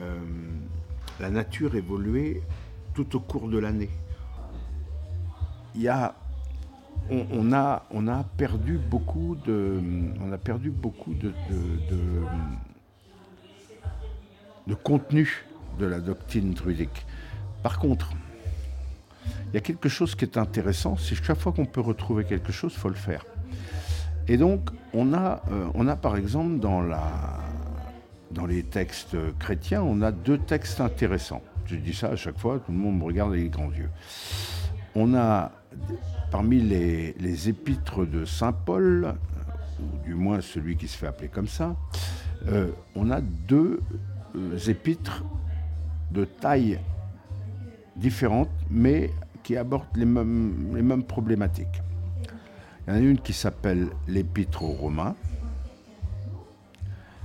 euh, 0.00 0.18
la 1.20 1.30
nature 1.30 1.74
évoluer 1.74 2.42
tout 2.94 3.16
au 3.16 3.20
cours 3.20 3.48
de 3.48 3.58
l'année. 3.58 3.90
Il 5.74 5.82
y 5.82 5.88
a, 5.88 6.14
on, 7.10 7.52
a, 7.52 7.84
on 7.90 8.06
a 8.06 8.22
perdu 8.22 8.78
beaucoup 8.78 9.36
de, 9.44 9.80
on 10.20 10.32
a 10.32 10.38
perdu 10.38 10.70
beaucoup 10.70 11.14
de, 11.14 11.32
de, 11.50 12.22
de 14.66 14.74
contenu 14.74 15.44
de 15.78 15.86
la 15.86 16.00
doctrine 16.00 16.54
druidique. 16.54 17.04
Par 17.62 17.78
contre, 17.78 18.12
il 19.48 19.54
y 19.54 19.56
a 19.56 19.60
quelque 19.60 19.88
chose 19.88 20.14
qui 20.14 20.24
est 20.24 20.36
intéressant, 20.36 20.96
c'est 20.96 21.16
que 21.16 21.24
chaque 21.24 21.38
fois 21.38 21.52
qu'on 21.52 21.66
peut 21.66 21.80
retrouver 21.80 22.24
quelque 22.24 22.52
chose, 22.52 22.72
il 22.74 22.78
faut 22.78 22.88
le 22.88 22.94
faire. 22.94 23.24
Et 24.26 24.36
donc, 24.36 24.70
on 24.92 25.12
a, 25.12 25.42
euh, 25.50 25.68
on 25.74 25.86
a 25.86 25.96
par 25.96 26.16
exemple 26.16 26.58
dans, 26.58 26.80
la, 26.80 27.40
dans 28.30 28.46
les 28.46 28.62
textes 28.62 29.16
chrétiens, 29.38 29.82
on 29.82 30.02
a 30.02 30.12
deux 30.12 30.38
textes 30.38 30.80
intéressants. 30.80 31.42
Je 31.66 31.76
dis 31.76 31.94
ça 31.94 32.08
à 32.08 32.16
chaque 32.16 32.38
fois, 32.38 32.58
tout 32.58 32.72
le 32.72 32.78
monde 32.78 32.98
me 32.98 33.04
regarde 33.04 33.30
avec 33.30 33.44
les 33.44 33.50
grands 33.50 33.72
yeux. 33.72 33.90
On 34.94 35.14
a 35.14 35.50
parmi 36.30 36.60
les, 36.60 37.48
épîtres 37.48 38.06
de 38.06 38.24
Saint 38.24 38.52
Paul, 38.52 39.14
ou 39.80 40.04
du 40.04 40.14
moins 40.14 40.40
celui 40.40 40.76
qui 40.76 40.88
se 40.88 40.96
fait 40.96 41.06
appeler 41.06 41.28
comme 41.28 41.48
ça, 41.48 41.76
euh, 42.48 42.70
on 42.94 43.10
a 43.10 43.20
deux 43.20 43.80
euh, 44.36 44.58
épîtres 44.68 45.24
de 46.10 46.24
taille 46.24 46.78
différente, 47.96 48.50
mais 48.70 49.10
qui 49.42 49.56
abordent 49.56 49.84
les 49.94 50.04
mêmes, 50.04 50.72
les 50.74 50.82
mêmes 50.82 51.04
problématiques. 51.04 51.82
Il 52.86 52.94
y 52.94 52.96
en 52.96 52.98
a 52.98 53.00
une 53.00 53.18
qui 53.18 53.32
s'appelle 53.32 53.88
l'Épître 54.08 54.62
aux 54.62 54.72
Romains 54.72 55.14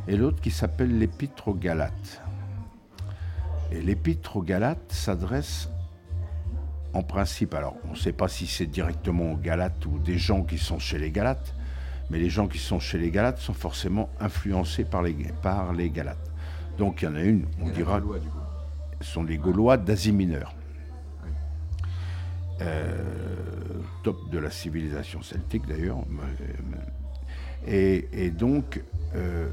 et 0.09 0.17
l'autre 0.17 0.41
qui 0.41 0.49
s'appelle 0.49 0.97
l'Épître 0.97 1.47
aux 1.49 1.53
Galates. 1.53 2.21
Et 3.71 3.79
l'Épître 3.79 4.37
aux 4.37 4.41
Galates 4.41 4.91
s'adresse 4.91 5.69
en 6.93 7.03
principe, 7.03 7.53
alors 7.53 7.75
on 7.87 7.91
ne 7.91 7.95
sait 7.95 8.11
pas 8.11 8.27
si 8.27 8.47
c'est 8.47 8.65
directement 8.65 9.33
aux 9.33 9.37
Galates 9.37 9.85
ou 9.85 9.99
des 9.99 10.17
gens 10.17 10.41
qui 10.41 10.57
sont 10.57 10.79
chez 10.79 10.97
les 10.97 11.11
Galates, 11.11 11.53
mais 12.09 12.17
les 12.17 12.31
gens 12.31 12.47
qui 12.47 12.57
sont 12.57 12.79
chez 12.79 12.97
les 12.97 13.11
Galates 13.11 13.37
sont 13.37 13.53
forcément 13.53 14.09
influencés 14.19 14.83
par 14.83 15.03
les, 15.03 15.13
par 15.43 15.71
les 15.73 15.91
Galates. 15.91 16.17
Donc 16.79 17.03
il 17.03 17.05
y 17.05 17.07
en 17.07 17.15
a 17.15 17.21
une, 17.21 17.45
on 17.61 17.69
dira, 17.69 18.01
ce 19.01 19.11
sont 19.11 19.23
les 19.23 19.37
Gaulois 19.37 19.77
d'Asie 19.77 20.11
mineure. 20.11 20.55
Euh, 22.61 23.03
top 24.01 24.29
de 24.31 24.39
la 24.39 24.49
civilisation 24.49 25.21
celtique 25.21 25.67
d'ailleurs. 25.67 25.99
Et, 27.67 28.31
donc, 28.31 28.81
euh, 29.15 29.49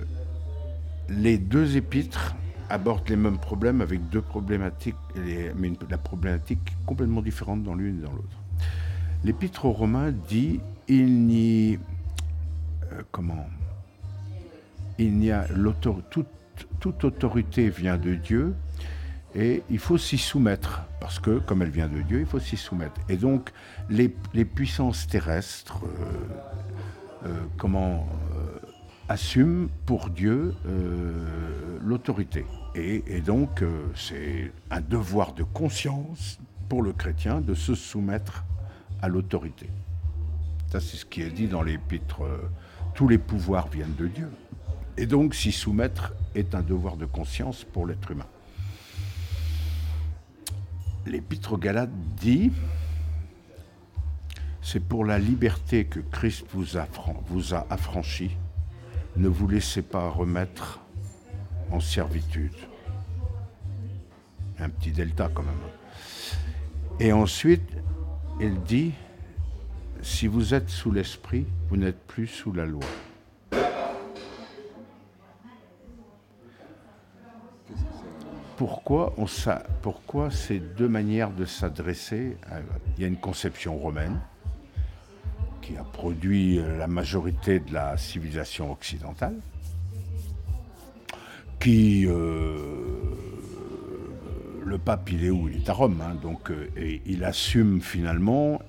les 1.09 1.39
deux 1.39 1.77
épîtres 1.77 2.35
abordent 2.69 3.09
les 3.09 3.17
mêmes 3.17 3.39
problèmes 3.39 3.81
avec 3.81 4.09
deux 4.09 4.23
problématiques, 4.23 4.97
mais 5.15 5.73
la 5.89 5.99
problématique 5.99 6.77
complètement 6.85 7.23
différente 7.23 7.63
dans 7.63 7.75
l'une 7.75 8.01
et 8.01 8.03
dans 8.03 8.13
l'autre. 8.13 8.43
L'épître 9.25 9.65
aux 9.65 9.73
Romains 9.73 10.13
dit 10.13 10.61
il 10.89 11.27
n'y 11.27 11.79
euh, 12.93 13.03
comment 13.11 13.47
il 14.99 15.17
n'y 15.19 15.31
a 15.31 15.47
toute, 16.11 16.27
toute 16.81 17.05
autorité 17.05 17.69
vient 17.69 17.99
de 17.99 18.15
Dieu 18.15 18.55
et 19.35 19.63
il 19.69 19.79
faut 19.79 19.99
s'y 19.99 20.17
soumettre, 20.17 20.85
parce 21.01 21.19
que 21.19 21.39
comme 21.39 21.61
elle 21.61 21.71
vient 21.71 21.89
de 21.89 22.01
Dieu, 22.01 22.21
il 22.21 22.27
faut 22.27 22.41
s'y 22.41 22.57
soumettre. 22.57 22.99
Et 23.11 23.17
donc 23.17 23.53
les, 23.91 24.09
puissances 24.45 25.07
terrestres, 25.07 25.81
euh, 25.85 27.27
euh, 27.27 27.41
comment 27.59 28.09
euh, 29.09 29.13
assument 29.13 29.69
pour 29.85 30.11
Dieu 30.11 30.55
l'autorité. 31.83 32.45
Et, 32.75 33.21
donc 33.21 33.63
c'est 33.95 34.53
un 34.71 34.81
devoir 34.81 35.33
de 35.33 35.43
conscience 35.43 36.39
pour 36.69 36.83
le 36.83 36.93
chrétien 36.93 37.41
de 37.41 37.55
se 37.55 37.75
soumettre 37.75 38.45
à 39.01 39.09
l'autorité. 39.09 39.69
Ça 40.71 40.81
c'est 40.81 40.97
ce 40.97 41.07
qui 41.07 41.23
est 41.23 41.31
dit 41.31 41.49
dans 41.49 41.63
l'épître. 41.63 42.23
tous 42.95 43.09
les 43.09 43.19
pouvoirs 43.19 43.69
viennent 43.69 43.95
de 43.97 44.09
Dieu. 44.09 44.31
Et 44.99 45.07
donc 45.07 45.35
s'y 45.35 45.53
soumettre 45.53 46.13
est 46.35 46.55
un 46.55 46.63
devoir 46.63 46.97
de 46.97 47.07
conscience 47.07 47.65
pour 47.65 47.87
l'être 47.87 48.11
humain 48.11 48.27
l'Épître 51.07 51.53
aux 51.53 51.59
Galates 51.59 51.91
dit 52.21 52.53
C'est 54.63 54.81
pour 54.81 55.05
la 55.05 55.19
liberté 55.19 55.85
que 55.85 56.01
Christ 56.01 56.45
vous 56.53 56.77
a 56.77 57.67
affranchi. 57.71 58.37
Ne 59.17 59.29
vous 59.29 59.49
laissez 59.49 59.83
pas 59.83 60.09
remettre 60.09 60.81
en 61.71 61.81
servitude. 61.81 62.55
Un 64.59 64.69
petit 64.69 64.91
delta 64.91 65.31
quand 65.33 65.43
même. 65.43 65.55
Et 67.01 67.13
ensuite, 67.13 67.69
il 68.41 68.63
dit 68.63 68.93
Si 70.03 70.27
vous 70.27 70.55
êtes 70.55 70.71
sous 70.71 70.91
l'esprit, 70.91 71.47
vous 71.69 71.77
n'êtes 71.77 72.01
plus 72.07 72.27
sous 72.27 72.53
la 72.53 72.67
loi. 72.67 72.85
pourquoi, 78.57 79.15
on 79.19 79.27
pourquoi 79.83 80.31
ces 80.31 80.59
deux 80.59 80.89
manières 80.89 81.31
de 81.31 81.45
s'adresser 81.45 82.37
Il 82.97 83.03
y 83.03 83.05
a 83.05 83.09
une 83.09 83.19
conception 83.19 83.77
romaine 83.77 84.19
qui 85.67 85.77
a 85.77 85.83
produit 85.83 86.61
la 86.79 86.87
majorité 86.87 87.59
de 87.59 87.73
la 87.73 87.97
civilisation 87.97 88.71
occidentale, 88.71 89.35
qui 91.59 92.07
euh, 92.07 92.77
le 94.65 94.79
pape 94.79 95.11
il 95.11 95.25
est 95.25 95.31
où? 95.31 95.49
Il 95.49 95.57
est 95.57 95.69
à 95.69 95.73
Rome, 95.73 96.01
hein, 96.01 96.15
donc 96.23 96.53
euh, 96.53 96.71
et 96.77 97.03
il 97.07 97.25
assume 97.25 97.81
finalement 97.81 98.61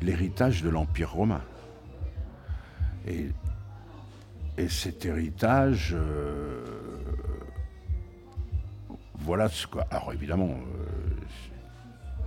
l'héritage 0.00 0.62
de 0.62 0.68
l'empire 0.68 1.10
romain. 1.10 1.42
Et, 3.08 3.30
cet 4.68 5.06
héritage 5.06 5.96
euh, 5.98 6.62
voilà 9.14 9.48
ce 9.48 9.66
que. 9.66 9.78
Alors 9.90 10.12
évidemment, 10.12 10.50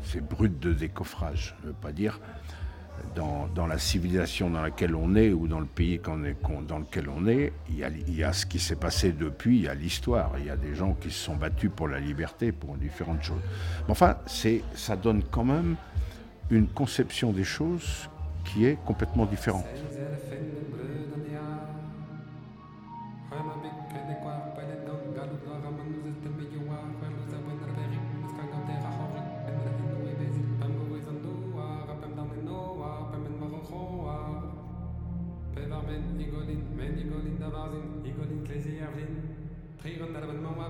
c'est 0.04 0.20
brut 0.20 0.60
de 0.60 0.74
décoffrage. 0.74 1.56
Je 1.62 1.68
ne 1.68 1.72
veux 1.72 1.78
pas 1.80 1.92
dire. 1.92 2.20
Dans, 3.16 3.68
la 3.68 3.78
civilisation 3.78 4.50
dans 4.50 4.62
laquelle 4.62 4.96
on 4.96 5.16
est 5.16 5.32
ou 5.32 5.48
dans 5.48 5.60
le 5.60 5.68
pays 5.68 6.00
dans 6.00 6.80
lequel 6.80 7.10
on 7.10 7.28
est, 7.28 7.54
il 7.70 7.78
y 7.78 7.84
a, 7.84 7.90
il 7.90 8.16
y 8.16 8.24
a 8.24 8.34
ce 8.34 8.46
qui 8.48 8.58
s'est 8.58 8.76
passé 8.76 9.12
depuis, 9.12 9.58
il 9.58 9.64
y 9.64 9.68
a 9.68 9.76
l'histoire, 9.76 10.32
il 10.40 10.46
y 10.46 10.50
a 10.50 10.58
des 10.58 10.74
gens 10.74 10.94
qui 10.94 11.12
se 11.12 11.26
sont 11.26 11.36
battus 11.36 11.70
pour 11.76 11.88
la 11.88 12.00
liberté, 12.00 12.52
pour 12.52 12.76
différentes 12.76 13.22
choses. 13.22 13.42
Mais 13.86 13.92
enfin, 13.92 14.18
ça 14.74 14.96
donne 14.96 15.24
quand 15.30 15.44
même 15.44 15.76
une 16.50 16.68
conception 16.68 17.32
des 17.32 17.44
choses 17.44 18.10
qui 18.46 18.66
est 18.66 18.78
complètement 18.84 19.26
différente. 19.26 19.66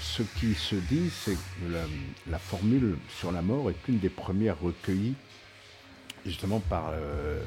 Ce 0.00 0.22
qui 0.22 0.54
se 0.54 0.74
dit, 0.74 1.10
c'est 1.10 1.34
que 1.34 2.30
la, 2.30 2.38
formule 2.38 2.96
sur 3.08 3.30
la 3.30 3.40
mort 3.40 3.70
est 3.70 3.88
une 3.88 3.98
des 3.98 4.08
premières 4.08 4.60
recueillies 4.60 5.14
justement 6.24 6.58
par, 6.58 6.90
euh, 6.92 7.40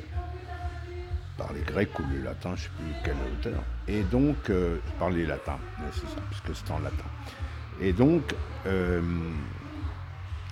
les 1.54 1.62
Grecs 1.62 1.98
ou 2.00 2.04
les 2.14 2.22
Latins, 2.22 2.56
je 2.56 2.64
ne 2.64 2.68
sais 2.68 2.70
plus 2.78 2.94
quel 3.04 3.16
auteur. 3.34 3.64
Et 3.88 4.04
donc, 4.04 4.50
euh, 4.50 4.78
par 4.98 5.10
les 5.10 5.26
Latins, 5.26 5.60
c'est 5.92 6.08
ça, 6.08 6.22
parce 6.30 6.42
que 6.42 6.54
c'est 6.54 6.72
en 6.72 6.80
latin. 6.80 7.06
Et 7.82 7.92
donc, 7.94 8.34
euh, 8.66 9.02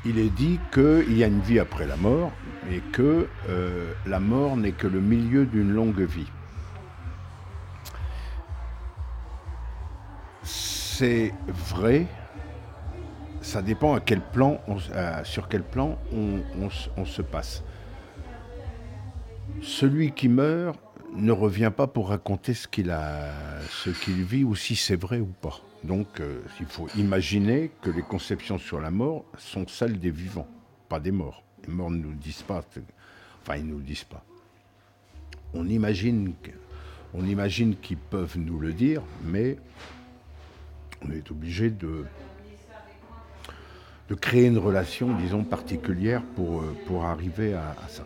il 0.05 0.19
est 0.19 0.29
dit 0.29 0.59
qu'il 0.73 1.17
y 1.17 1.23
a 1.23 1.27
une 1.27 1.41
vie 1.41 1.59
après 1.59 1.87
la 1.87 1.97
mort 1.97 2.31
et 2.69 2.81
que 2.91 3.27
la 4.05 4.19
mort 4.19 4.55
n'est 4.57 4.71
que 4.71 4.87
le 4.87 4.99
milieu 5.01 5.45
d'une 5.45 5.71
longue 5.71 6.01
vie. 6.01 6.27
C'est 10.97 11.31
vrai, 11.47 12.07
ça 13.41 13.61
dépend 13.61 13.93
à 13.93 13.99
quel 13.99 14.19
plan 14.19 14.59
sur 15.23 15.47
quel 15.47 15.61
plan 15.61 15.95
on, 16.11 17.05
se 17.05 17.21
passe. 17.21 17.63
Celui 19.61 20.11
qui 20.11 20.27
meurt 20.27 20.79
ne 21.15 21.31
revient 21.31 21.71
pas 21.75 21.85
pour 21.85 22.09
raconter 22.09 22.55
ce 22.55 22.67
qu'il 22.67 22.89
a, 22.89 23.31
ce 23.69 23.91
qu'il 23.91 24.23
vit 24.23 24.43
ou 24.43 24.55
si 24.55 24.75
c'est 24.75 24.95
vrai 24.99 25.19
ou 25.19 25.27
pas. 25.39 25.61
Donc, 25.83 26.19
euh, 26.19 26.41
il 26.59 26.65
faut 26.65 26.87
imaginer 26.97 27.69
que 27.83 27.91
les 27.91 28.01
conceptions 28.01 28.57
sur 28.57 28.81
la 28.81 28.89
mort 28.89 29.23
sont 29.37 29.67
celles 29.67 29.99
des 29.99 30.09
vivants, 30.09 30.47
pas 30.89 30.99
des 30.99 31.11
morts. 31.11 31.43
Les 31.67 31.73
morts 31.73 31.91
ne 31.91 31.97
nous 31.97 32.15
disent 32.15 32.41
pas, 32.41 32.63
enfin, 33.43 33.57
ils 33.57 33.67
ne 33.67 33.73
nous 33.73 33.81
disent 33.81 34.03
pas. 34.03 34.25
On 35.53 35.67
imagine 35.67 36.33
qu'ils 37.75 37.97
peuvent 37.97 38.37
nous 38.39 38.59
le 38.59 38.73
dire, 38.73 39.03
mais 39.23 39.57
on 41.05 41.11
est 41.11 41.31
obligé 41.31 41.69
de, 41.69 42.05
créer 44.19 44.47
une 44.47 44.57
relation, 44.57 45.15
disons, 45.15 45.43
particulière 45.43 46.21
pour, 46.35 46.61
euh, 46.61 47.01
arriver 47.01 47.53
à, 47.53 47.75
ça. 47.87 48.05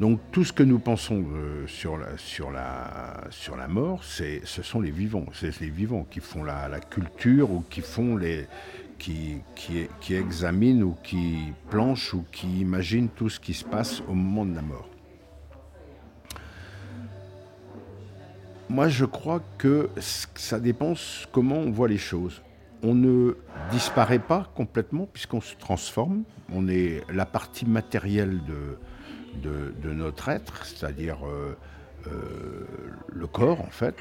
Donc 0.00 0.20
tout 0.30 0.44
ce 0.44 0.52
que 0.52 0.62
nous 0.62 0.78
pensons 0.78 1.24
euh, 1.34 1.66
sur, 1.66 1.96
la, 1.96 2.08
la, 2.52 3.56
la 3.56 3.68
mort, 3.68 4.04
ce 4.04 4.62
sont 4.62 4.80
les 4.80 4.90
vivants. 4.90 5.26
C'est 5.32 5.58
les 5.60 5.70
vivants 5.70 6.06
qui 6.10 6.20
font 6.20 6.44
la, 6.44 6.68
culture 6.80 7.50
ou 7.50 7.64
qui 7.70 7.80
font 7.80 8.16
les, 8.16 8.46
qui, 8.98 9.40
examinent 10.10 10.82
ou 10.82 10.96
qui 11.02 11.52
planchent 11.70 12.14
ou 12.14 12.24
qui 12.30 12.60
imaginent 12.60 13.08
tout 13.08 13.28
ce 13.28 13.40
qui 13.40 13.54
se 13.54 13.64
passe 13.64 14.02
au 14.08 14.14
moment 14.14 14.44
de 14.44 14.54
la 14.54 14.62
mort. 14.62 14.88
Moi, 18.68 18.88
je 18.88 19.04
crois 19.04 19.40
que 19.58 19.88
ça 20.34 20.58
dépend 20.58 20.94
comment 21.30 21.56
on 21.56 21.70
voit 21.70 21.86
les 21.86 21.98
choses. 21.98 22.42
On 22.82 22.94
ne 22.94 23.36
disparaît 23.70 24.18
pas 24.18 24.50
complètement 24.54 25.06
puisqu'on 25.12 25.40
se 25.40 25.54
transforme. 25.54 26.24
On 26.52 26.66
est 26.68 27.02
la 27.12 27.26
partie 27.26 27.64
matérielle 27.64 28.40
de, 28.44 28.78
de, 29.82 29.92
notre 29.92 30.28
être, 30.28 30.66
c'est-à-dire 30.66 31.18
euh, 31.26 31.56
euh, 32.08 32.66
le 33.08 33.26
corps, 33.28 33.60
en 33.60 33.70
fait. 33.70 33.94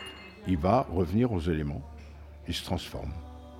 Il 0.47 0.58
va 0.58 0.88
revenir 0.91 1.32
aux 1.32 1.41
éléments. 1.41 1.82
Il 2.47 2.54
se 2.54 2.63
transforme. 2.63 3.12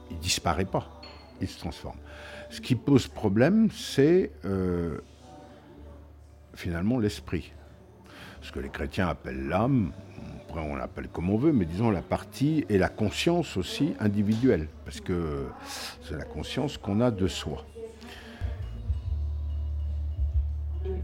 il 0.10 0.18
disparaît 0.18 0.66
pas, 0.66 1.02
il 1.40 1.48
se 1.48 1.60
transforme. 1.60 1.98
Ce 2.50 2.62
qui 2.62 2.76
pose 2.76 3.08
problème, 3.08 3.70
c'est 3.72 4.32
euh, 4.46 5.00
finalement 6.56 7.00
l'esprit. 7.00 7.52
Ce 8.42 8.52
que 8.52 8.60
les 8.60 8.70
chrétiens 8.70 9.08
appellent 9.08 9.48
l'âme, 9.48 9.92
on 10.62 10.76
l'appelle 10.76 11.08
comme 11.08 11.30
on 11.30 11.38
veut, 11.38 11.52
mais 11.52 11.66
disons 11.66 11.90
la 11.92 12.02
partie 12.02 12.66
et 12.70 12.78
la 12.78 12.90
conscience 12.90 13.58
aussi 13.58 13.94
individuelle, 14.00 14.68
parce 14.84 15.02
que 15.02 15.48
c'est 16.02 16.18
la 16.18 16.26
conscience 16.26 16.78
qu'on 16.78 17.02
a 17.02 17.12
de 17.12 17.28
soi. 17.28 17.66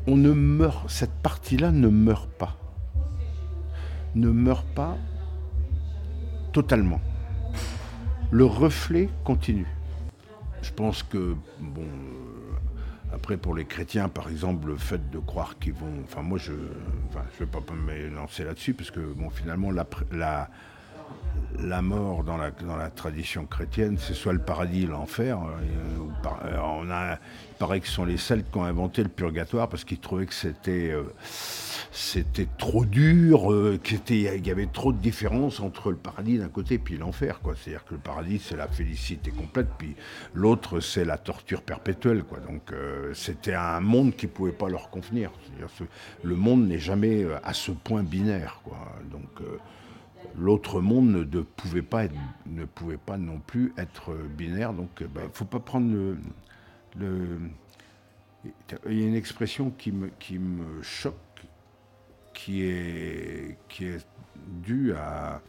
On 0.07 0.15
ne 0.15 0.31
meurt, 0.31 0.89
cette 0.89 1.13
partie-là 1.23 1.71
ne 1.71 1.87
meurt 1.87 2.29
pas. 2.29 2.57
Ne 4.15 4.29
meurt 4.29 4.67
pas 4.67 4.97
totalement. 6.51 7.01
Le 8.29 8.45
reflet 8.45 9.09
continue. 9.23 9.67
Je 10.61 10.71
pense 10.71 11.03
que, 11.03 11.35
bon, 11.59 11.87
après 13.21 13.37
pour 13.37 13.53
les 13.53 13.65
chrétiens, 13.65 14.09
par 14.09 14.29
exemple, 14.29 14.69
le 14.69 14.77
fait 14.77 15.11
de 15.11 15.19
croire 15.19 15.59
qu'ils 15.59 15.73
vont. 15.73 15.93
Enfin, 16.03 16.23
moi, 16.23 16.39
je 16.39 16.53
ne 16.53 16.57
je 17.37 17.43
vais 17.43 17.45
pas 17.45 17.59
me 17.71 18.09
lancer 18.09 18.43
là-dessus, 18.43 18.73
parce 18.73 18.89
que, 18.89 18.99
bon, 18.99 19.29
finalement, 19.29 19.69
la, 19.69 20.49
la 21.59 21.81
mort 21.81 22.23
dans 22.23 22.37
la, 22.37 22.51
dans 22.51 22.75
la 22.75 22.89
tradition 22.89 23.45
chrétienne, 23.45 23.97
c'est 23.99 24.13
soit 24.13 24.33
le 24.33 24.39
paradis, 24.39 24.85
l'enfer. 24.85 25.39
Euh, 25.39 26.25
euh, 26.45 26.57
on 26.61 26.89
a, 26.89 27.13
il 27.13 27.57
paraît 27.59 27.79
que 27.79 27.87
ce 27.87 27.93
sont 27.93 28.05
les 28.05 28.17
Celtes 28.17 28.51
qui 28.51 28.57
ont 28.57 28.63
inventé 28.63 29.03
le 29.03 29.09
purgatoire 29.09 29.69
parce 29.69 29.83
qu'ils 29.83 29.99
trouvaient 29.99 30.25
que 30.25 30.33
c'était 30.33 30.93
c'était 31.91 32.47
trop 32.57 32.85
dur, 32.85 33.51
euh, 33.51 33.77
qu'il 33.83 34.21
y 34.21 34.51
avait 34.51 34.67
trop 34.67 34.93
de 34.93 34.97
différence 34.97 35.59
entre 35.59 35.91
le 35.91 35.97
paradis 35.97 36.37
d'un 36.37 36.47
côté 36.47 36.81
et 36.89 36.97
l'enfer. 36.97 37.39
C'est-à-dire 37.43 37.83
que 37.83 37.93
le 37.93 37.99
paradis, 37.99 38.39
c'est 38.39 38.55
la 38.55 38.67
félicité 38.67 39.29
complète, 39.31 39.67
puis 39.77 39.95
l'autre, 40.33 40.79
c'est 40.79 41.03
la 41.03 41.17
torture 41.17 41.61
perpétuelle. 41.61 42.23
Donc 42.47 42.71
euh, 42.71 43.13
c'était 43.13 43.53
un 43.53 43.81
monde 43.81 44.15
qui 44.15 44.27
ne 44.27 44.31
pouvait 44.31 44.53
pas 44.53 44.69
leur 44.69 44.89
convenir. 44.89 45.31
le 46.23 46.35
monde 46.35 46.65
n'est 46.67 46.79
jamais 46.79 47.23
euh, 47.23 47.37
à 47.43 47.53
ce 47.53 47.71
point 47.71 48.03
binaire. 48.03 48.61
Donc 49.11 49.41
l'autre 50.35 50.81
monde 50.81 51.11
ne, 51.11 51.41
pouvait 51.41 51.81
pas 51.81 52.07
ne 52.45 52.65
pouvait 52.65 52.97
pas 52.97 53.17
non 53.17 53.39
plus 53.39 53.73
être 53.77 54.13
binaire. 54.37 54.73
Donc 54.73 54.89
il 55.01 55.07
ben, 55.07 55.23
ne 55.23 55.29
faut 55.29 55.45
pas 55.45 55.59
prendre 55.59 56.15
le, 56.95 57.39
y 58.45 59.03
a 59.03 59.07
une 59.07 59.15
expression 59.15 59.71
qui 59.71 59.91
me, 59.91 60.81
choque 60.81 61.15
qui 62.33 62.63
est, 62.63 63.57
dû 64.63 64.93
à, 64.93 65.41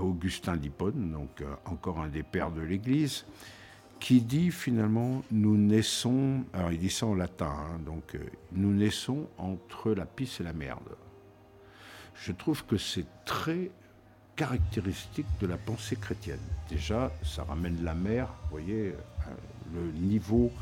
Augustin 0.00 0.56
d'Hippone, 0.56 1.28
euh, 1.40 1.54
encore 1.66 2.00
un 2.00 2.08
des 2.08 2.22
pères 2.22 2.50
de 2.50 2.60
l'Église, 2.60 3.24
qui 4.00 4.20
dit 4.20 4.50
finalement 4.50 5.22
nous 5.30 5.56
naissons, 5.56 6.44
alors 6.52 6.72
il 6.72 6.78
dit 6.78 6.90
ça 6.90 7.06
en 7.06 7.14
latin, 7.14 7.52
hein, 7.52 7.78
donc 7.84 8.14
euh, 8.14 8.18
nous 8.52 8.72
naissons 8.72 9.26
entre 9.38 9.92
la 9.92 10.06
pisse 10.06 10.40
et 10.40 10.44
la 10.44 10.52
merde. 10.52 10.96
Je 12.14 12.32
trouve 12.32 12.64
que 12.64 12.76
c'est 12.76 13.06
très 13.24 13.70
caractéristique 14.36 15.26
de 15.40 15.46
la 15.46 15.56
pensée 15.56 15.96
chrétienne. 15.96 16.40
Déjà, 16.68 17.12
ça 17.22 17.44
ramène 17.44 17.82
la 17.84 17.94
mère, 17.94 18.28
vous 18.44 18.50
voyez, 18.50 18.88
euh, 18.88 18.94
le 19.74 19.92
niveau, 19.92 20.52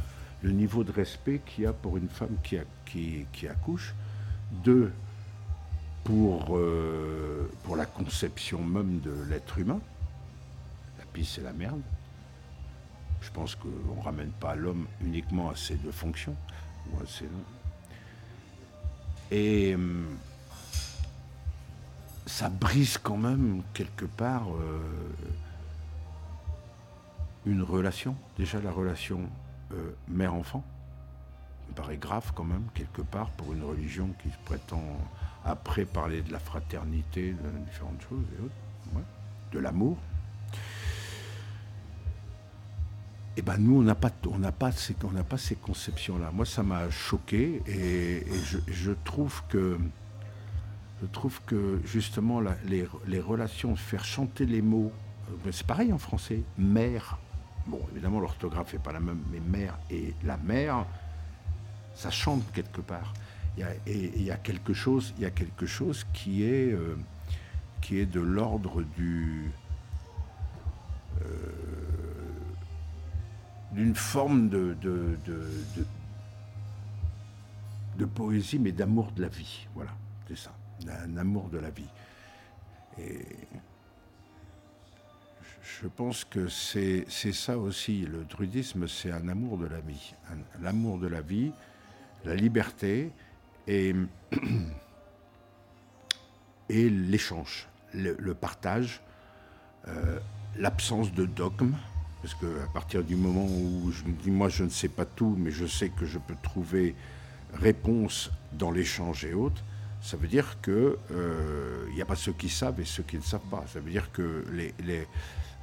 le 0.43 0.51
niveau 0.51 0.85
de 0.85 0.93
respect 0.93 1.41
qu'il 1.47 1.65
y 1.65 1.67
a 1.67 1.73
pour 1.73 1.97
une 1.97 2.09
femme 2.09 2.37
qui, 2.43 3.47
accouche. 3.49 3.95
Deux, 4.65 4.93
pour, 6.05 6.57
euh, 6.57 7.49
pour 7.63 7.77
la 7.77 7.87
conception 7.87 8.63
même 8.63 9.01
de 9.01 9.15
l'être 9.31 9.59
humain. 9.59 9.81
La 10.99 11.05
pisse 11.07 11.39
et 11.39 11.43
la 11.43 11.53
merde. 11.53 11.81
Je 13.21 13.31
pense 13.31 13.55
qu'on 13.55 13.69
ne 13.69 14.03
ramène 14.03 14.33
pas 14.33 14.57
l'homme 14.57 14.87
uniquement 15.01 15.51
à 15.51 15.57
ces 15.57 15.77
deux 15.77 15.93
fonctions. 15.93 16.37
Et 19.31 19.75
hum, 19.75 20.07
ça 22.27 22.49
brise 22.49 22.99
quand 22.99 23.17
même 23.17 23.63
quelque 23.75 24.05
part 24.05 24.47
euh, 24.55 24.79
une 27.47 27.63
relation. 27.63 28.17
Déjà 28.39 28.61
la 28.61 28.71
relation 28.71 29.21
euh, 29.73 29.91
mère-enfant 30.09 30.65
me 31.69 31.75
paraît 31.75 31.97
grave 31.97 32.33
quand 32.35 32.45
même, 32.45 32.65
quelque 32.75 33.03
part, 33.03 33.31
pour 33.31 33.53
une 33.53 33.65
religion 33.65 34.11
qui 34.23 34.31
se 34.31 34.39
prétend 34.45 34.83
après 35.45 35.85
parler 35.85 36.23
de 36.23 36.33
la 36.33 36.39
fraternité, 36.39 37.33
de 37.33 37.65
différentes 37.71 38.03
choses 38.09 38.25
et 38.39 38.45
autres, 38.45 39.05
de 39.53 39.59
l'amour. 39.59 39.97
Eh 43.37 43.43
ben 43.43 43.57
nous, 43.57 43.79
on 43.79 43.83
n'a 43.83 43.95
pas, 43.95 44.11
on 44.31 44.39
n'a 44.39 44.53
pas 44.53 44.73
ces, 44.73 44.95
on 45.05 45.11
n'a 45.11 45.25
pas 45.25 45.39
ces 45.39 45.55
conceptions-là. 45.55 46.31
Moi, 46.33 46.45
ça 46.45 46.63
m'a 46.63 46.91
choqué 46.91 47.63
et, 47.67 48.27
je, 48.69 48.93
trouve 49.05 49.43
que, 49.49 49.79
je 51.03 51.07
trouve 51.09 51.41
que 51.47 51.81
justement 51.85 52.41
les, 52.65 53.21
relations, 53.21 53.75
faire 53.75 54.05
chanter 54.05 54.47
les 54.47 54.63
mots, 54.63 54.93
euh, 55.47 55.51
c'est 55.51 55.67
pareil 55.67 55.93
en 55.93 55.99
français, 55.99 56.43
mère. 56.57 57.19
Bon, 57.67 57.81
évidemment, 57.93 58.21
l'orthographe 58.21 58.73
n'est 58.73 58.79
pas 58.79 58.93
la 58.93 59.01
même, 59.01 59.23
mais 59.31 59.41
mère 59.41 59.79
et 59.91 60.15
la 60.25 60.37
mère, 60.37 60.87
ça 61.95 62.11
chante 62.11 62.45
quelque 62.53 62.81
part. 62.81 63.13
et 63.59 64.13
il 64.17 64.23
y 64.23 64.31
a 64.31 64.37
quelque 64.37 64.73
chose, 64.73 65.13
il 65.19 65.23
y 65.23 65.27
a 65.27 65.31
quelque 65.31 65.67
chose 65.67 66.07
qui 66.13 66.45
est, 66.45 66.73
euh, 66.73 66.97
qui 67.81 67.99
est 67.99 68.07
de 68.07 68.21
l'ordre 68.21 68.83
du 68.97 69.51
euh, 71.21 71.27
d'une 73.73 73.95
forme 73.95 74.51
de, 74.51 74.77
de, 74.83 75.17
de, 77.97 78.05
poésie, 78.05 78.59
mais 78.59 78.71
d'amour 78.71 79.13
de 79.13 79.23
la 79.23 79.29
vie. 79.29 79.67
Voilà, 79.75 79.93
c'est 80.29 80.37
ça, 80.37 80.53
un 80.89 81.17
amour 81.17 81.49
de 81.49 81.59
la 81.59 81.71
vie. 81.71 81.89
Et 82.99 83.25
je 85.63 85.89
pense 85.89 86.25
que 86.25 86.49
c'est 86.49 87.07
ça 87.09 87.59
aussi, 87.59 88.03
le 88.03 88.25
druidisme, 88.25 88.87
c'est 88.89 89.11
un 89.11 89.29
amour 89.29 89.59
de 89.59 89.67
la 89.67 89.81
vie. 89.81 90.15
L'amour 90.61 90.99
de 90.99 91.07
la 91.07 91.21
vie, 91.21 91.53
la 92.25 92.35
liberté 92.35 93.11
et, 93.67 93.95
et 96.69 96.91
l'échange, 96.91 97.69
le, 97.95 98.35
partage, 98.35 99.01
euh, 99.89 100.19
l'absence 100.57 101.13
de 101.13 101.27
dogme, 101.27 101.75
parce 102.23 102.35
qu'à 102.35 102.67
partir 102.73 103.03
du 103.03 103.17
moment 103.17 103.47
où 103.47 103.91
je 103.91 104.05
me 104.05 104.13
dis, 104.13 104.31
moi 104.31 104.49
je 104.49 104.65
ne 104.65 104.71
sais 104.71 104.89
pas 104.89 105.05
tout, 105.05 105.35
mais 105.39 105.51
je 105.51 105.67
sais 105.67 105.89
que 105.89 106.07
je 106.07 106.19
peux 106.19 106.37
trouver 106.43 106.95
réponse 107.55 108.31
dans 108.53 108.71
l'échange 108.71 109.25
et 109.25 109.35
autres, 109.35 109.63
ça 110.03 110.17
veut 110.17 110.27
dire 110.27 110.61
qu'il 110.61 110.73
euh, 111.13 111.89
n'y 111.95 112.03
a 112.03 112.05
pas 112.05 112.17
ceux 112.17 112.33
qui 112.33 112.49
savent 112.49 112.81
et 112.81 112.85
ceux 112.85 113.05
qui 113.05 113.17
ne 113.17 113.23
savent 113.23 113.49
pas. 113.51 113.65
Ça 113.73 113.81
veut 113.81 113.91
dire 113.91 114.11
que 114.13 114.45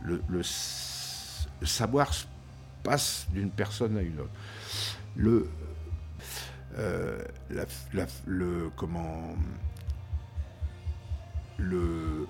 le, 0.01 0.41
savoir 1.63 2.09
passe 2.83 3.27
d'une 3.31 3.51
personne 3.51 3.97
à 3.97 4.01
une 4.01 4.19
autre. 4.21 4.31
Le, 5.17 5.49
euh, 6.77 7.21
comment 8.77 9.35
le 11.57 12.25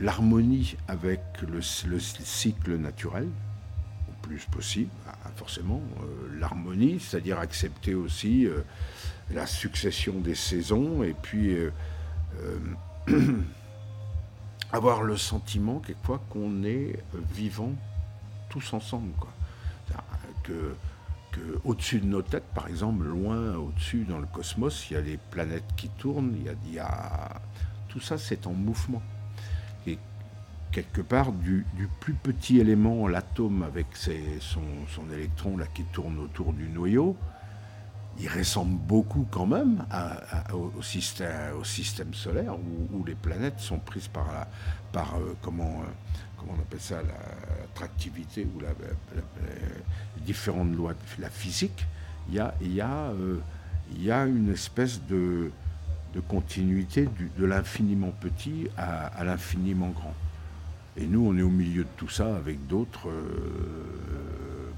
l'harmonie 0.00 0.76
avec 0.88 1.20
le, 1.42 1.60
cycle 1.62 2.76
naturel 2.76 3.28
possible, 4.50 4.90
ah, 5.06 5.30
forcément 5.36 5.82
euh, 6.02 6.38
l'harmonie, 6.38 7.00
c'est-à-dire 7.00 7.38
accepter 7.38 7.94
aussi 7.94 8.46
euh, 8.46 8.60
la 9.32 9.46
succession 9.46 10.20
des 10.20 10.34
saisons 10.34 11.02
et 11.02 11.14
puis 11.14 11.56
avoir 14.72 15.02
le 15.02 15.16
sentiment 15.16 15.78
quelquefois 15.80 16.20
qu'on 16.30 16.64
est 16.64 16.98
vivant 17.32 17.72
tous 18.48 18.72
ensemble, 18.72 19.12
quoi. 19.18 19.32
Que 20.42 20.74
au-dessus 21.64 22.00
de 22.00 22.06
nos 22.06 22.22
têtes, 22.22 22.48
par 22.54 22.66
exemple, 22.66 23.04
loin 23.04 23.54
au-dessus 23.54 24.04
dans 24.08 24.18
le 24.18 24.26
cosmos, 24.26 24.90
il 24.90 24.94
y 24.94 24.96
a 24.96 25.00
les 25.00 25.16
planètes 25.16 25.76
qui 25.76 25.88
tournent, 25.88 26.34
il 26.36 26.72
y 26.72 26.78
a, 26.78 27.40
tout 27.88 28.00
ça 28.00 28.18
c'est 28.18 28.48
en 28.48 28.52
mouvement. 28.52 29.02
Quelque 30.72 31.00
part, 31.00 31.32
du, 31.32 31.66
plus 31.98 32.14
petit 32.14 32.60
élément, 32.60 33.08
l'atome 33.08 33.64
avec 33.64 33.86
son, 33.96 34.60
électron 35.12 35.56
là, 35.56 35.66
qui 35.66 35.82
tourne 35.84 36.18
autour 36.20 36.52
du 36.52 36.68
noyau, 36.68 37.16
il 38.20 38.28
ressemble 38.28 38.76
beaucoup 38.76 39.26
quand 39.30 39.46
même 39.46 39.84
au, 40.52 40.82
système, 40.82 41.56
au, 41.58 41.64
système, 41.64 42.14
solaire 42.14 42.54
où, 42.92 43.04
les 43.04 43.16
planètes 43.16 43.58
sont 43.58 43.78
prises 43.78 44.08
par, 44.08 44.26
la, 44.32 44.48
par 44.92 45.16
euh, 45.16 45.34
comment, 45.42 45.82
euh, 45.82 45.90
comment 46.36 46.52
on 46.56 46.60
appelle 46.60 46.80
ça, 46.80 47.02
l'attractivité 47.02 48.46
ou 48.54 48.60
la, 48.60 48.68
les 49.16 50.22
différentes 50.22 50.74
lois 50.76 50.92
de 50.92 51.22
la 51.22 51.30
physique, 51.30 51.84
il 52.28 52.34
y 52.36 52.38
a, 52.38 52.54
il 52.60 52.74
y 52.74 52.80
a, 52.80 53.10
euh, 53.10 53.40
il 53.92 54.04
y 54.04 54.12
a 54.12 54.24
une 54.24 54.52
espèce 54.52 55.00
de, 55.06 55.50
de 56.14 56.20
continuité 56.20 57.08
de 57.36 57.44
l'infiniment 57.44 58.12
petit 58.20 58.68
à 58.76 59.24
l'infiniment 59.24 59.88
grand. 59.88 60.14
Et 61.00 61.06
nous, 61.06 61.26
on 61.26 61.36
est 61.36 61.42
au 61.42 61.48
milieu 61.50 61.84
de 61.84 61.88
tout 61.96 62.08
ça 62.08 62.36
avec 62.36 62.66
d'autres. 62.66 63.08
euh, 63.08 64.70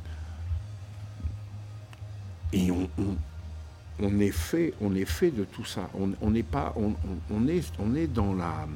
et 2.52 2.70
on, 2.70 4.20
est 4.20 4.30
fait, 4.30 4.74
on 4.80 4.94
est 4.94 5.04
fait 5.06 5.30
de 5.30 5.44
tout 5.44 5.64
ça. 5.64 5.88
On 5.94 6.30
n'est 6.30 6.42
pas, 6.42 6.74
on, 6.76 7.48
est, 7.48 7.72
on 7.78 7.94
est 7.94 8.06
dans 8.06 8.34
la, 8.34 8.68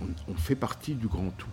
on, 0.00 0.34
fait 0.34 0.54
partie 0.56 0.94
du 0.94 1.06
grand 1.08 1.30
tout. 1.36 1.50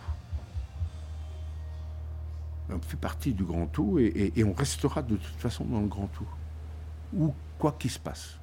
On 2.70 2.80
fait 2.80 2.98
partie 2.98 3.34
du 3.34 3.44
grand 3.44 3.68
tout 3.68 4.00
et, 4.00 4.06
et- 4.06 4.40
et 4.40 4.44
on 4.44 4.54
restera 4.54 5.02
de 5.02 5.16
toute 5.18 5.36
façon 5.36 5.66
dans 5.66 5.82
le 5.82 5.88
grand 5.88 6.08
tout, 6.08 6.28
ou 7.14 7.34
quoi 7.60 7.76
qu'il 7.78 7.92
se 7.92 8.00
passe, 8.00 8.38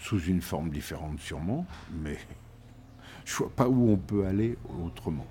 sous 0.00 0.20
une 0.24 0.42
forme 0.42 0.70
différente 0.70 1.20
sûrement, 1.20 1.64
mais 2.02 2.18
je 3.24 3.34
vois 3.36 3.50
pas 3.54 3.68
où 3.68 3.90
on 3.90 3.96
peut 3.96 4.24
aller 4.26 4.56
autrement. 4.84 5.26